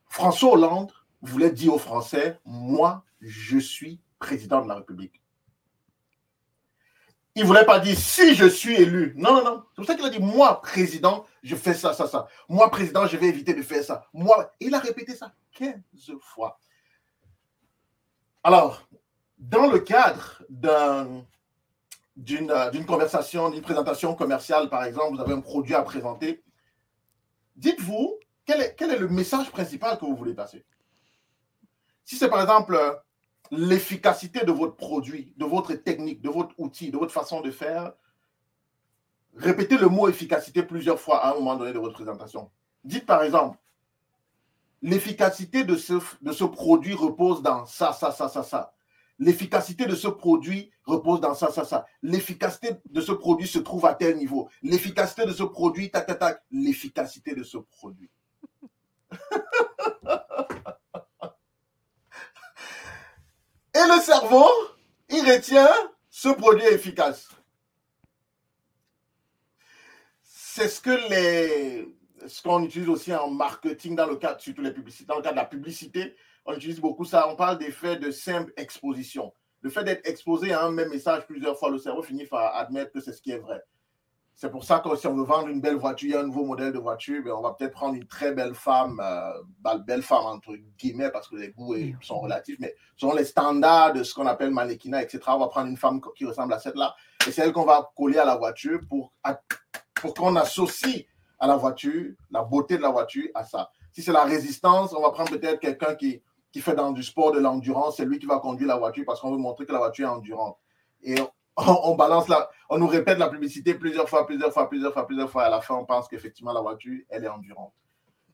François 0.09 0.52
Hollande 0.52 0.93
voulait 1.23 1.52
dire 1.52 1.75
aux 1.75 1.78
Français, 1.78 2.40
moi, 2.45 3.04
je 3.21 3.59
suis 3.59 4.00
président 4.19 4.62
de 4.62 4.69
la 4.69 4.75
République. 4.76 5.23
Il 7.37 7.43
ne 7.43 7.47
voulait 7.49 7.64
pas 7.64 7.81
dire 7.81 7.97
si 7.97 8.35
je 8.35 8.47
suis 8.47 8.75
élu. 8.75 9.14
Non, 9.16 9.35
non, 9.35 9.45
non. 9.45 9.64
C'est 9.71 9.76
pour 9.76 9.85
ça 9.87 9.95
qu'il 9.95 10.04
a 10.04 10.11
dit, 10.11 10.21
moi, 10.21 10.61
président, 10.61 11.26
je 11.43 11.57
fais 11.57 11.75
ça, 11.75 11.93
ça, 11.93 12.07
ça. 12.07 12.28
Moi, 12.49 12.71
président, 12.71 13.07
je 13.07 13.16
vais 13.16 13.26
éviter 13.26 13.54
de 13.54 13.62
faire 13.62 13.83
ça. 13.83 14.07
Moi, 14.12 14.52
il 14.61 14.75
a 14.75 14.78
répété 14.78 15.16
ça 15.16 15.35
15 15.52 16.12
fois. 16.21 16.61
Alors, 18.45 18.88
dans 19.38 19.66
le 19.69 19.81
cadre 19.81 20.43
d'un 20.49 21.25
d'une 22.16 22.50
euh, 22.50 22.71
d'une 22.71 22.87
conversation, 22.87 23.50
d'une 23.50 23.62
présentation 23.62 24.14
commerciale, 24.14 24.68
par 24.68 24.85
exemple, 24.85 25.16
vous 25.16 25.23
avez 25.23 25.35
un 25.35 25.40
produit 25.40 25.75
à 25.75 25.83
présenter, 25.83 26.42
dites-vous 27.56 28.18
quel 28.47 28.61
est, 28.61 28.75
quel 28.76 28.90
est 28.90 28.99
le 28.99 29.09
message 29.09 29.50
principal 29.50 29.99
que 29.99 30.04
vous 30.04 30.16
voulez 30.16 30.35
passer? 30.35 30.64
Si 32.04 32.16
c'est 32.16 32.28
par 32.28 32.42
exemple 32.42 32.75
euh, 32.75 32.92
l'efficacité 33.50 34.44
de 34.44 34.52
votre 34.52 34.76
produit, 34.76 35.33
de 35.37 35.44
votre 35.44 35.75
technique, 35.75 36.21
de 36.21 36.28
votre 36.28 36.54
outil, 36.59 36.90
de 36.90 36.99
votre 36.99 37.12
façon 37.12 37.40
de 37.40 37.50
faire, 37.50 37.92
répétez 39.37 39.78
le 39.78 39.88
mot 39.88 40.09
efficacité 40.09 40.62
plusieurs 40.62 41.00
fois 41.00 41.25
à 41.25 41.30
un 41.33 41.35
moment 41.35 41.56
donné 41.56 41.73
de 41.73 41.78
votre 41.78 41.94
présentation. 41.94 42.50
Dites 42.85 43.06
par 43.06 43.23
exemple, 43.23 43.59
l'efficacité 44.83 45.64
de 45.64 45.76
ce, 45.76 45.94
de 46.21 46.33
ce 46.33 46.44
produit 46.44 46.94
repose 46.94 47.42
dans 47.42 47.64
ça, 47.64 47.92
ça, 47.92 48.12
ça, 48.12 48.28
ça, 48.28 48.42
ça. 48.42 48.75
L'efficacité 49.18 49.87
de 49.87 49.94
ce 49.94 50.09
produit 50.09 50.71
repose 50.85 51.21
dans 51.21 51.35
ça, 51.35 51.52
ça, 51.52 51.64
ça. 51.64 51.87
L'efficacité 52.03 52.70
de 52.87 53.00
ce 53.00 53.12
produit 53.12 53.46
se 53.46 53.59
trouve 53.59 53.87
à 53.87 53.94
tel 53.94 54.16
niveau. 54.16 54.48
L'efficacité 54.62 55.24
de 55.24 55.33
ce 55.33 55.44
produit, 55.44 55.90
tac, 55.90 56.07
tac, 56.07 56.18
tac. 56.18 56.42
L'efficacité 56.50 57.35
de 57.35 57.42
ce 57.42 57.59
produit. 57.59 58.11
Et 63.74 63.87
le 63.88 64.00
cerveau, 64.00 64.46
il 65.09 65.29
retient 65.31 65.68
ce 66.09 66.29
produit 66.29 66.66
efficace. 66.66 67.29
C'est 70.22 70.68
ce 70.68 70.81
que 70.81 71.09
les, 71.11 71.88
ce 72.29 72.42
qu'on 72.42 72.62
utilise 72.62 72.88
aussi 72.88 73.12
en 73.12 73.31
marketing 73.31 73.96
dans 73.96 74.07
le 74.07 74.16
cadre, 74.16 74.40
surtout 74.40 74.62
les 74.62 74.72
publicités, 74.72 75.07
dans 75.07 75.16
le 75.16 75.22
cadre 75.22 75.35
de 75.35 75.40
la 75.40 75.46
publicité, 75.46 76.14
on 76.44 76.54
utilise 76.54 76.80
beaucoup 76.80 77.04
ça. 77.04 77.28
On 77.28 77.37
parle 77.37 77.59
d'effet 77.59 77.96
de 77.96 78.11
simple 78.11 78.52
exposition. 78.57 79.33
Le 79.61 79.70
fait 79.70 79.85
d'être 79.85 80.07
exposé 80.07 80.52
à 80.52 80.62
un 80.64 80.70
même 80.70 80.90
message 80.90 81.26
plusieurs 81.26 81.59
fois, 81.59 81.70
le 81.70 81.78
cerveau 81.78 82.02
finit 82.02 82.26
par 82.26 82.54
admettre 82.57 82.92
que 82.92 83.00
c'est 83.00 83.12
ce 83.12 83.22
qui 83.22 83.30
est 83.30 83.38
vrai. 83.38 83.62
C'est 84.37 84.50
pour 84.50 84.64
ça 84.64 84.80
que 84.80 84.96
si 84.96 85.07
on 85.07 85.14
veut 85.14 85.24
vendre 85.24 85.48
une 85.48 85.61
belle 85.61 85.76
voiture, 85.76 86.09
il 86.09 86.12
y 86.12 86.16
a 86.16 86.20
un 86.20 86.26
nouveau 86.26 86.44
modèle 86.44 86.72
de 86.72 86.78
voiture, 86.78 87.22
ben 87.24 87.33
on 87.33 87.40
va 87.40 87.52
peut-être 87.52 87.72
prendre 87.72 87.94
une 87.94 88.07
très 88.07 88.33
belle 88.33 88.54
femme, 88.54 89.00
euh, 89.00 89.76
belle 89.87 90.02
femme 90.02 90.26
entre 90.26 90.57
guillemets, 90.76 91.11
parce 91.11 91.28
que 91.28 91.37
les 91.37 91.52
goûts 91.52 91.76
eh, 91.76 91.94
sont 92.00 92.18
relatifs, 92.18 92.57
mais 92.59 92.74
selon 92.96 93.14
les 93.14 93.24
standards 93.24 93.92
de 93.92 94.02
ce 94.02 94.12
qu'on 94.12 94.26
appelle 94.26 94.50
mannequinat, 94.50 95.04
etc., 95.04 95.20
on 95.28 95.38
va 95.38 95.46
prendre 95.46 95.68
une 95.68 95.76
femme 95.76 96.00
qui 96.16 96.26
ressemble 96.26 96.52
à 96.52 96.59
celle-là, 96.59 96.96
et 97.26 97.30
c'est 97.30 97.42
elle 97.42 97.52
qu'on 97.52 97.64
va 97.64 97.92
coller 97.96 98.18
à 98.18 98.24
la 98.24 98.35
voiture 98.35 98.80
pour, 98.88 99.12
pour 99.94 100.14
qu'on 100.14 100.35
associe 100.35 101.04
à 101.38 101.46
la 101.46 101.57
voiture 101.57 102.12
la 102.33 102.42
beauté 102.42 102.76
de 102.76 102.83
la 102.83 102.90
voiture 102.90 103.28
à 103.35 103.44
ça. 103.44 103.70
Si 103.92 104.02
c'est 104.02 104.12
la 104.12 104.24
résistance, 104.24 104.92
on 104.92 105.00
va 105.00 105.11
prendre 105.11 105.30
peut-être 105.30 105.61
quelqu'un 105.61 105.94
qui, 105.94 106.20
qui 106.55 106.61
fait 106.61 106.77
dans 106.77 106.93
du 106.93 107.03
sport, 107.03 107.33
de 107.33 107.40
l'endurance, 107.40 107.97
c'est 107.97 108.05
lui 108.05 108.21
qui 108.21 108.27
va 108.27 108.38
conduire 108.38 108.69
la 108.69 108.77
voiture 108.77 109.03
parce 109.05 109.21
qu'on 109.21 109.33
veut 109.33 109.38
montrer 109.38 109.67
que 109.67 109.73
la 109.73 109.79
voiture 109.79 110.07
est 110.07 110.12
endurante. 110.12 110.57
Et 111.03 111.21
on, 111.21 111.29
on 111.57 111.97
balance 111.97 112.29
la, 112.29 112.49
on 112.71 112.79
nous 112.79 112.87
répète 112.87 113.19
la 113.19 113.29
publicité 113.29 113.75
plusieurs 113.75 114.09
fois, 114.09 114.25
plusieurs 114.25 114.53
fois, 114.53 114.69
plusieurs 114.69 114.93
fois, 114.93 115.05
plusieurs 115.05 115.29
fois. 115.29 115.43
À 115.43 115.51
la 115.51 115.61
fin, 115.61 115.75
on 115.75 115.85
pense 115.85 116.07
qu'effectivement, 116.07 116.53
la 116.53 116.61
voiture, 116.61 117.03
elle 117.09 117.25
est 117.25 117.29
endurante. 117.29 117.75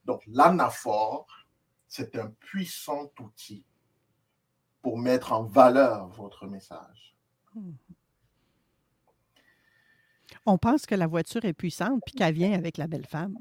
Donc, 0.05 0.23
l'anaphore, 0.27 1.29
c'est 1.89 2.15
un 2.19 2.27
puissant 2.41 3.11
outil 3.21 3.65
pour 4.83 4.99
mettre 4.99 5.33
en 5.33 5.45
valeur 5.45 6.09
votre 6.09 6.47
message. 6.47 7.17
On 10.45 10.59
pense 10.59 10.85
que 10.85 10.95
la 10.95 11.07
voiture 11.07 11.47
est 11.47 11.55
puissante 11.55 12.03
puis 12.05 12.17
qu'elle 12.17 12.35
vient 12.35 12.53
avec 12.53 12.77
la 12.77 12.87
belle 12.87 13.07
femme. 13.07 13.39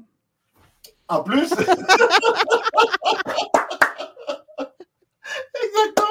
En 1.08 1.22
plus, 1.22 1.52
exactement. 5.64 6.06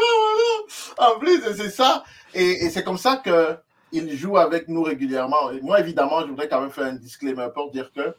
En 0.98 1.20
plus, 1.20 1.42
c'est 1.56 1.70
ça. 1.70 2.04
Et, 2.34 2.70
c'est 2.70 2.84
comme 2.84 2.98
ça 2.98 3.22
qu'il 3.24 4.18
joue 4.18 4.38
avec 4.38 4.68
nous 4.68 4.84
régulièrement. 4.84 5.52
Et 5.52 5.62
moi, 5.62 5.80
évidemment, 5.80 6.22
je 6.22 6.28
voudrais 6.28 6.48
quand 6.48 6.62
même 6.62 6.72
faire 6.72 6.86
un 6.86 6.96
disclaimer 6.96 7.48
pour 7.54 7.72
dire 7.72 7.92
que 7.92 8.16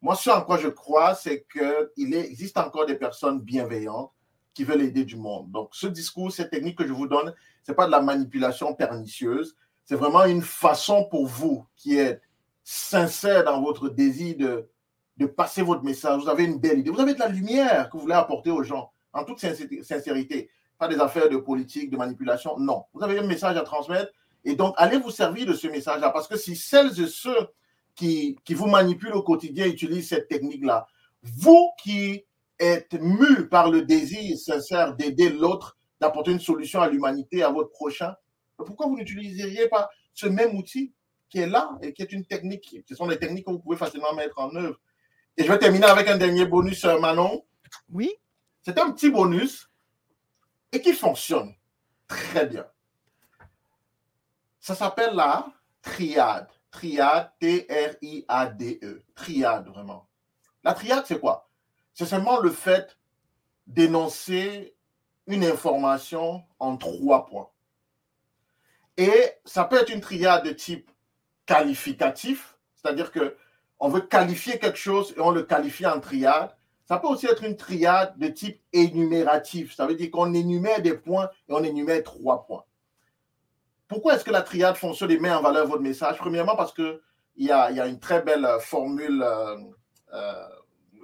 moi, 0.00 0.14
ce 0.14 0.30
en 0.30 0.42
quoi 0.42 0.58
je 0.58 0.68
crois, 0.68 1.14
c'est 1.14 1.44
qu'il 1.52 2.14
existe 2.14 2.56
encore 2.56 2.86
des 2.86 2.94
personnes 2.94 3.40
bienveillantes 3.40 4.12
qui 4.54 4.64
veulent 4.64 4.82
aider 4.82 5.04
du 5.04 5.16
monde. 5.16 5.50
Donc, 5.50 5.70
ce 5.72 5.86
discours, 5.86 6.32
cette 6.32 6.50
technique 6.50 6.78
que 6.78 6.86
je 6.86 6.92
vous 6.92 7.06
donne, 7.06 7.34
ce 7.64 7.72
n'est 7.72 7.76
pas 7.76 7.86
de 7.86 7.90
la 7.90 8.00
manipulation 8.00 8.74
pernicieuse. 8.74 9.56
C'est 9.84 9.96
vraiment 9.96 10.24
une 10.24 10.42
façon 10.42 11.04
pour 11.04 11.26
vous 11.26 11.66
qui 11.76 11.96
êtes 11.96 12.22
sincère 12.62 13.44
dans 13.44 13.60
votre 13.60 13.88
désir 13.88 14.36
de, 14.36 14.68
de 15.16 15.26
passer 15.26 15.62
votre 15.62 15.82
message. 15.82 16.22
Vous 16.22 16.28
avez 16.28 16.44
une 16.44 16.58
belle 16.58 16.78
idée. 16.78 16.90
Vous 16.90 17.00
avez 17.00 17.14
de 17.14 17.18
la 17.18 17.28
lumière 17.28 17.88
que 17.88 17.96
vous 17.96 18.02
voulez 18.02 18.14
apporter 18.14 18.50
aux 18.50 18.62
gens, 18.62 18.92
en 19.12 19.24
toute 19.24 19.40
sincérité. 19.40 20.50
Pas 20.78 20.88
des 20.88 21.00
affaires 21.00 21.28
de 21.28 21.36
politique, 21.36 21.90
de 21.90 21.96
manipulation. 21.96 22.58
Non. 22.58 22.84
Vous 22.92 23.02
avez 23.02 23.18
un 23.18 23.26
message 23.26 23.56
à 23.56 23.62
transmettre. 23.62 24.12
Et 24.44 24.54
donc, 24.54 24.74
allez 24.76 24.98
vous 24.98 25.10
servir 25.10 25.46
de 25.46 25.54
ce 25.54 25.66
message-là. 25.66 26.10
Parce 26.10 26.28
que 26.28 26.36
si 26.36 26.54
celles 26.54 27.00
et 27.00 27.06
ceux 27.06 27.48
qui, 27.94 28.38
qui 28.44 28.54
vous 28.54 28.66
manipulent 28.66 29.14
au 29.14 29.22
quotidien 29.22 29.66
utilisent 29.66 30.10
cette 30.10 30.28
technique-là, 30.28 30.86
vous 31.22 31.70
qui 31.82 32.24
êtes 32.58 32.94
mu 32.94 33.48
par 33.48 33.70
le 33.70 33.82
désir 33.82 34.36
sincère 34.38 34.94
d'aider 34.94 35.30
l'autre, 35.30 35.76
d'apporter 36.00 36.30
une 36.30 36.40
solution 36.40 36.80
à 36.80 36.88
l'humanité, 36.88 37.42
à 37.42 37.50
votre 37.50 37.70
prochain, 37.70 38.14
pourquoi 38.56 38.86
vous 38.86 38.96
n'utiliseriez 38.96 39.68
pas 39.68 39.88
ce 40.14 40.26
même 40.26 40.56
outil 40.56 40.92
qui 41.28 41.38
est 41.38 41.46
là 41.46 41.70
et 41.82 41.92
qui 41.92 42.02
est 42.02 42.12
une 42.12 42.24
technique 42.24 42.76
Ce 42.88 42.94
sont 42.94 43.06
des 43.06 43.18
techniques 43.18 43.46
que 43.46 43.50
vous 43.50 43.58
pouvez 43.58 43.76
facilement 43.76 44.12
mettre 44.14 44.38
en 44.38 44.54
œuvre. 44.56 44.80
Et 45.36 45.44
je 45.44 45.48
vais 45.48 45.58
terminer 45.58 45.86
avec 45.86 46.08
un 46.08 46.16
dernier 46.16 46.46
bonus, 46.46 46.84
Manon. 46.84 47.44
Oui. 47.92 48.10
C'est 48.68 48.78
un 48.80 48.90
petit 48.90 49.08
bonus 49.08 49.70
et 50.72 50.82
qui 50.82 50.92
fonctionne 50.92 51.54
très 52.06 52.44
bien. 52.44 52.66
Ça 54.60 54.74
s'appelle 54.74 55.14
la 55.14 55.46
triade. 55.80 56.50
Triade, 56.70 57.32
T-R-I-A-D-E. 57.40 59.04
Triade, 59.14 59.68
vraiment. 59.68 60.06
La 60.62 60.74
triade, 60.74 61.06
c'est 61.06 61.18
quoi? 61.18 61.48
C'est 61.94 62.04
seulement 62.04 62.40
le 62.40 62.50
fait 62.50 62.98
d'énoncer 63.66 64.76
une 65.26 65.44
information 65.44 66.44
en 66.58 66.76
trois 66.76 67.24
points. 67.24 67.48
Et 68.98 69.32
ça 69.46 69.64
peut 69.64 69.80
être 69.80 69.90
une 69.90 70.02
triade 70.02 70.44
de 70.44 70.52
type 70.52 70.90
qualificatif, 71.46 72.58
c'est-à-dire 72.74 73.12
que 73.12 73.34
on 73.80 73.88
veut 73.88 74.02
qualifier 74.02 74.58
quelque 74.58 74.76
chose 74.76 75.14
et 75.16 75.20
on 75.20 75.30
le 75.30 75.44
qualifie 75.44 75.86
en 75.86 76.00
triade. 76.00 76.54
Ça 76.88 76.98
peut 76.98 77.06
aussi 77.06 77.26
être 77.26 77.44
une 77.44 77.56
triade 77.56 78.18
de 78.18 78.28
type 78.28 78.62
énumératif. 78.72 79.74
Ça 79.74 79.86
veut 79.86 79.94
dire 79.94 80.10
qu'on 80.10 80.32
énumère 80.32 80.80
des 80.80 80.94
points 80.94 81.28
et 81.46 81.52
on 81.52 81.62
énumère 81.62 82.02
trois 82.02 82.46
points. 82.46 82.64
Pourquoi 83.88 84.14
est-ce 84.14 84.24
que 84.24 84.30
la 84.30 84.40
triade 84.40 84.76
fonctionne 84.76 85.10
et 85.10 85.18
met 85.18 85.30
en 85.30 85.42
valeur 85.42 85.66
votre 85.66 85.82
message? 85.82 86.16
Premièrement, 86.16 86.56
parce 86.56 86.72
qu'il 86.72 86.98
y 87.36 87.50
a, 87.50 87.70
y 87.72 87.80
a 87.80 87.86
une 87.86 88.00
très 88.00 88.22
belle 88.22 88.46
euh, 88.46 88.58
formule 88.58 89.22
euh, 89.22 89.56
euh, 90.14 90.48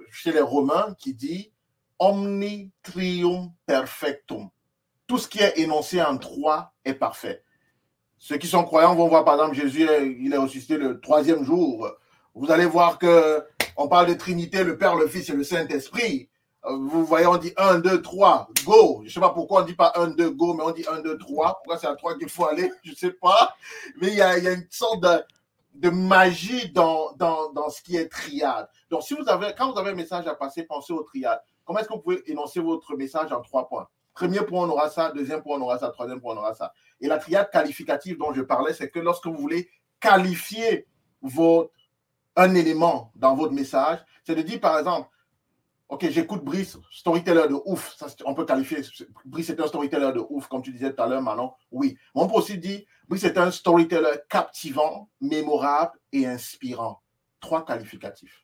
chez 0.09 0.31
les 0.31 0.41
Romains 0.41 0.95
qui 0.97 1.13
dit 1.13 1.51
Omni 1.99 2.71
trium 2.81 3.51
perfectum. 3.67 4.49
Tout 5.05 5.19
ce 5.19 5.27
qui 5.27 5.39
est 5.39 5.59
énoncé 5.59 6.01
en 6.01 6.17
trois 6.17 6.73
est 6.83 6.95
parfait. 6.95 7.43
Ceux 8.17 8.37
qui 8.37 8.47
sont 8.47 8.63
croyants 8.63 8.95
vont 8.95 9.07
voir, 9.07 9.23
par 9.23 9.35
exemple, 9.35 9.55
Jésus, 9.55 9.87
il 10.19 10.33
est 10.33 10.37
ressuscité 10.37 10.77
le 10.77 10.99
troisième 10.99 11.43
jour. 11.43 11.91
Vous 12.33 12.51
allez 12.51 12.65
voir 12.65 12.97
que 12.97 13.45
on 13.75 13.87
parle 13.87 14.07
de 14.07 14.13
Trinité, 14.13 14.63
le 14.63 14.77
Père, 14.77 14.95
le 14.95 15.07
Fils 15.07 15.29
et 15.29 15.33
le 15.33 15.43
Saint-Esprit. 15.43 16.29
Euh, 16.65 16.77
vous 16.77 17.05
voyez, 17.05 17.27
on 17.27 17.37
dit 17.37 17.53
1, 17.57 17.79
2, 17.79 18.01
3, 18.01 18.49
go. 18.65 18.99
Je 19.01 19.05
ne 19.05 19.09
sais 19.09 19.19
pas 19.19 19.29
pourquoi 19.29 19.59
on 19.59 19.61
ne 19.63 19.67
dit 19.67 19.75
pas 19.75 19.93
1, 19.95 20.07
2, 20.09 20.31
go, 20.31 20.53
mais 20.53 20.63
on 20.63 20.71
dit 20.71 20.85
1, 20.89 21.01
2, 21.01 21.17
3. 21.17 21.55
Pourquoi 21.55 21.77
c'est 21.77 21.87
à 21.87 21.95
3 21.95 22.17
qu'il 22.17 22.29
faut 22.29 22.45
aller? 22.45 22.71
Je 22.83 22.91
ne 22.91 22.95
sais 22.95 23.11
pas. 23.11 23.55
Mais 24.01 24.07
il 24.07 24.15
y 24.15 24.21
a, 24.21 24.37
une 24.37 24.67
sorte 24.69 25.05
de, 25.73 25.89
magie 25.89 26.71
dans, 26.71 27.11
dans, 27.17 27.51
dans, 27.51 27.69
ce 27.69 27.81
qui 27.81 27.97
est 27.97 28.07
triade. 28.07 28.67
Donc, 28.89 29.03
si 29.03 29.13
vous 29.13 29.27
avez, 29.27 29.53
quand 29.57 29.71
vous 29.71 29.79
avez 29.79 29.91
un 29.91 29.95
message 29.95 30.25
à 30.27 30.35
passer, 30.35 30.63
pensez 30.63 30.93
au 30.93 31.03
triade. 31.03 31.41
Comment 31.65 31.79
est-ce 31.79 31.87
que 31.87 31.93
vous 31.93 32.01
pouvez 32.01 32.23
énoncer 32.31 32.59
votre 32.59 32.95
message 32.95 33.31
en 33.31 33.41
trois 33.41 33.67
points? 33.67 33.87
Premier 34.13 34.41
point, 34.41 34.65
on 34.65 34.69
aura 34.69 34.89
ça. 34.89 35.11
Deuxième 35.11 35.41
point, 35.41 35.57
on 35.57 35.61
aura 35.61 35.77
ça. 35.77 35.89
Troisième 35.89 36.21
point, 36.21 36.33
on 36.33 36.37
aura 36.37 36.53
ça. 36.53 36.71
Et 37.01 37.07
la 37.07 37.17
triade 37.17 37.51
qualificative 37.51 38.17
dont 38.17 38.33
je 38.33 38.41
parlais, 38.41 38.73
c'est 38.73 38.89
que 38.89 38.99
lorsque 38.99 39.27
vous 39.27 39.35
voulez 39.35 39.69
qualifier 39.99 40.87
votre, 41.21 41.71
un 42.35 42.55
élément 42.55 43.11
dans 43.15 43.35
votre 43.35 43.53
message, 43.53 43.99
c'est 44.23 44.35
de 44.35 44.41
dire, 44.41 44.59
par 44.59 44.77
exemple, 44.79 45.09
OK, 45.87 46.09
j'écoute 46.09 46.43
Brice, 46.43 46.77
storyteller 46.91 47.47
de 47.47 47.61
ouf. 47.65 47.95
Ça, 47.95 48.07
on 48.25 48.33
peut 48.33 48.45
qualifier. 48.45 48.81
Brice 49.23 49.51
est 49.51 49.59
un 49.59 49.67
storyteller 49.67 50.11
de 50.13 50.25
ouf, 50.29 50.47
comme 50.47 50.63
tu 50.63 50.71
disais 50.71 50.91
tout 50.91 51.01
à 51.01 51.07
l'heure, 51.07 51.21
Manon. 51.21 51.53
Oui. 51.71 51.97
Mais 52.15 52.21
on 52.21 52.27
peut 52.27 52.37
aussi 52.37 52.57
dire, 52.57 52.81
Brice 53.07 53.23
est 53.23 53.37
un 53.37 53.51
storyteller 53.51 54.17
captivant, 54.27 55.09
mémorable 55.21 55.99
et 56.11 56.25
inspirant. 56.25 57.01
Trois 57.39 57.63
qualificatifs. 57.63 58.43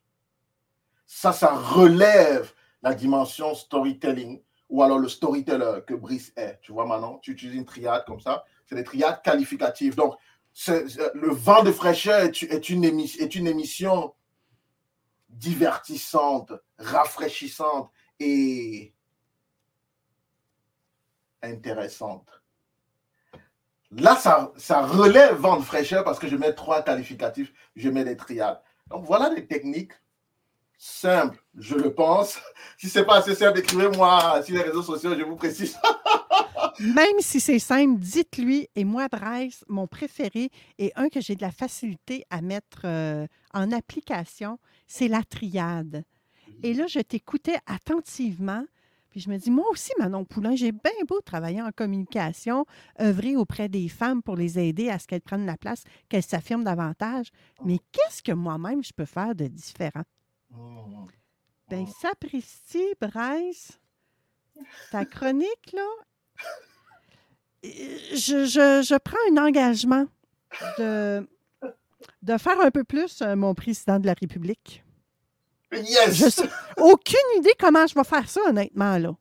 Ça, 1.04 1.32
ça 1.32 1.52
relève 1.52 2.52
la 2.80 2.94
dimension 2.94 3.54
storytelling 3.54 4.40
ou 4.68 4.82
alors 4.82 4.98
le 4.98 5.08
storyteller 5.08 5.80
que 5.84 5.94
Brice 5.94 6.32
est. 6.36 6.60
Tu 6.62 6.70
vois, 6.72 6.86
Manon, 6.86 7.18
tu 7.18 7.32
utilises 7.32 7.56
une 7.56 7.64
triade 7.64 8.04
comme 8.06 8.20
ça. 8.20 8.44
C'est 8.66 8.76
des 8.76 8.84
triades 8.84 9.20
qualificatives. 9.20 9.96
Donc, 9.96 10.14
le 11.14 11.30
vent 11.30 11.62
de 11.62 11.72
fraîcheur 11.72 12.20
est, 12.20 12.68
une, 12.68 12.84
émission 12.84 14.14
divertissante, 15.30 16.52
rafraîchissante 16.78 17.90
et 18.20 18.94
intéressante. 21.42 22.42
Là, 23.90 24.16
ça, 24.16 24.52
ça 24.56 24.82
relève 24.82 25.36
vent 25.36 25.58
de 25.58 25.64
fraîcheur 25.64 26.04
parce 26.04 26.18
que 26.18 26.28
je 26.28 26.36
mets 26.36 26.54
trois 26.54 26.82
qualificatifs, 26.82 27.52
je 27.76 27.88
mets 27.88 28.04
des 28.04 28.16
triades. 28.16 28.60
Donc 28.88 29.04
voilà 29.04 29.30
des 29.30 29.46
techniques 29.46 29.92
simples, 30.78 31.42
je 31.56 31.74
le 31.74 31.94
pense. 31.94 32.38
Si 32.78 32.88
ce 32.88 32.98
n'est 32.98 33.04
pas 33.04 33.18
assez 33.18 33.36
simple, 33.36 33.60
écrivez-moi 33.60 34.42
sur 34.42 34.56
les 34.56 34.62
réseaux 34.62 34.82
sociaux, 34.82 35.14
je 35.16 35.22
vous 35.22 35.36
précise. 35.36 35.78
Même 36.80 37.20
si 37.20 37.40
c'est 37.40 37.58
simple, 37.58 38.00
dites-lui. 38.00 38.68
Et 38.74 38.84
moi, 38.84 39.08
Bryce, 39.08 39.64
mon 39.68 39.86
préféré 39.86 40.50
et 40.78 40.92
un 40.96 41.08
que 41.08 41.20
j'ai 41.20 41.36
de 41.36 41.42
la 41.42 41.52
facilité 41.52 42.24
à 42.30 42.40
mettre 42.40 42.82
euh, 42.84 43.26
en 43.52 43.72
application, 43.72 44.58
c'est 44.86 45.08
la 45.08 45.22
triade. 45.22 46.04
Et 46.62 46.74
là, 46.74 46.86
je 46.86 47.00
t'écoutais 47.00 47.58
attentivement. 47.66 48.64
Puis 49.10 49.20
je 49.20 49.28
me 49.28 49.36
dis, 49.36 49.50
moi 49.50 49.68
aussi, 49.70 49.92
Manon 49.98 50.24
Poulain, 50.24 50.56
j'ai 50.56 50.72
bien 50.72 50.92
beau 51.06 51.20
travailler 51.20 51.60
en 51.60 51.70
communication, 51.70 52.64
œuvrer 52.98 53.36
auprès 53.36 53.68
des 53.68 53.88
femmes 53.88 54.22
pour 54.22 54.36
les 54.36 54.58
aider 54.58 54.88
à 54.88 54.98
ce 54.98 55.06
qu'elles 55.06 55.20
prennent 55.20 55.44
la 55.44 55.58
place, 55.58 55.84
qu'elles 56.08 56.22
s'affirment 56.22 56.64
davantage. 56.64 57.28
Mais 57.64 57.78
qu'est-ce 57.92 58.22
que 58.22 58.32
moi-même 58.32 58.82
je 58.82 58.92
peux 58.94 59.04
faire 59.04 59.34
de 59.34 59.48
différent? 59.48 60.04
Ben, 61.68 61.86
sapristi, 61.86 62.82
Bryce, 63.00 63.78
ta 64.90 65.04
chronique, 65.04 65.72
là, 65.74 65.86
je, 67.62 68.44
je, 68.44 68.82
je, 68.82 68.98
prends 68.98 69.16
un 69.30 69.46
engagement 69.46 70.06
de, 70.78 71.26
de 72.22 72.38
faire 72.38 72.60
un 72.60 72.70
peu 72.70 72.84
plus 72.84 73.22
euh, 73.22 73.36
mon 73.36 73.54
président 73.54 73.98
de 73.98 74.06
la 74.06 74.14
République. 74.14 74.84
Yes! 75.72 76.42
aucune 76.76 77.38
idée 77.38 77.54
comment 77.58 77.86
je 77.86 77.94
vais 77.94 78.04
faire 78.04 78.28
ça, 78.28 78.40
honnêtement, 78.48 78.98
là. 78.98 79.16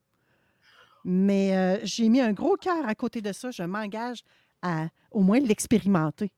Mais 1.03 1.55
euh, 1.55 1.79
j'ai 1.84 2.10
mis 2.10 2.21
un 2.21 2.34
gros 2.34 2.57
cœur 2.57 2.88
à 2.88 2.93
côté 2.93 3.21
de 3.21 3.31
ça. 3.31 3.49
Je 3.51 3.63
m'engage 3.63 4.23
à 4.62 4.88
au 5.12 5.21
moins 5.21 5.39
l'expérimenter. 5.39 6.31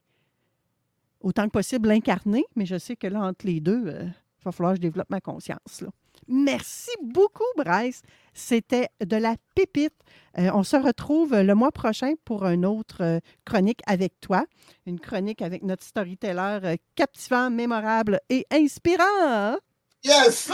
Autant 1.20 1.46
que 1.46 1.52
possible, 1.52 1.90
l'incarner, 1.90 2.46
mais 2.56 2.66
je 2.66 2.78
sais 2.78 2.96
que 2.96 3.08
là, 3.08 3.22
entre 3.22 3.46
les 3.46 3.60
deux, 3.60 3.88
euh, 3.88 4.04
il 4.04 4.44
va 4.44 4.52
falloir 4.52 4.74
que 4.74 4.78
je 4.78 4.82
développe 4.82 5.10
ma 5.10 5.22
conscience. 5.22 5.82
Là. 5.82 5.90
Merci 6.28 6.92
beaucoup, 7.02 7.44
Bryce. 7.58 8.02
C'était 8.34 8.90
de 9.04 9.18
la 9.18 9.36
pépite. 9.56 9.94
Euh, 10.38 10.50
on 10.54 10.64
se 10.64 10.76
retrouve 10.76 11.36
le 11.36 11.54
mois 11.54 11.72
prochain 11.72 12.14
pour 12.26 12.46
une 12.46 12.66
autre 12.66 13.02
euh, 13.02 13.20
chronique 13.46 13.82
avec 13.86 14.20
toi. 14.20 14.46
Une 14.86 15.00
chronique 15.00 15.42
avec 15.42 15.64
notre 15.64 15.84
storyteller 15.84 16.60
euh, 16.64 16.76
captivant, 16.96 17.52
mémorable 17.52 18.20
et 18.30 18.46
inspirant. 18.52 19.58
Yes! 20.04 20.52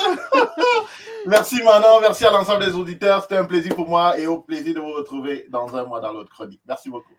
merci 1.26 1.64
Manon, 1.64 2.02
merci 2.02 2.26
à 2.26 2.32
l'ensemble 2.32 2.66
des 2.66 2.74
auditeurs. 2.74 3.24
C'était 3.24 3.38
un 3.38 3.46
plaisir 3.46 3.76
pour 3.76 3.88
moi 3.88 4.20
et 4.20 4.28
au 4.28 4.42
plaisir 4.42 4.76
de 4.76 4.80
vous 4.80 4.94
retrouver 4.94 5.48
dans 5.50 5.76
un 5.76 5.86
mois 5.86 6.00
dans 6.00 6.14
l'autre 6.14 6.30
chronique. 6.30 6.62
Merci 6.68 6.90
beaucoup. 6.90 7.14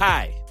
Hi, 0.00 0.41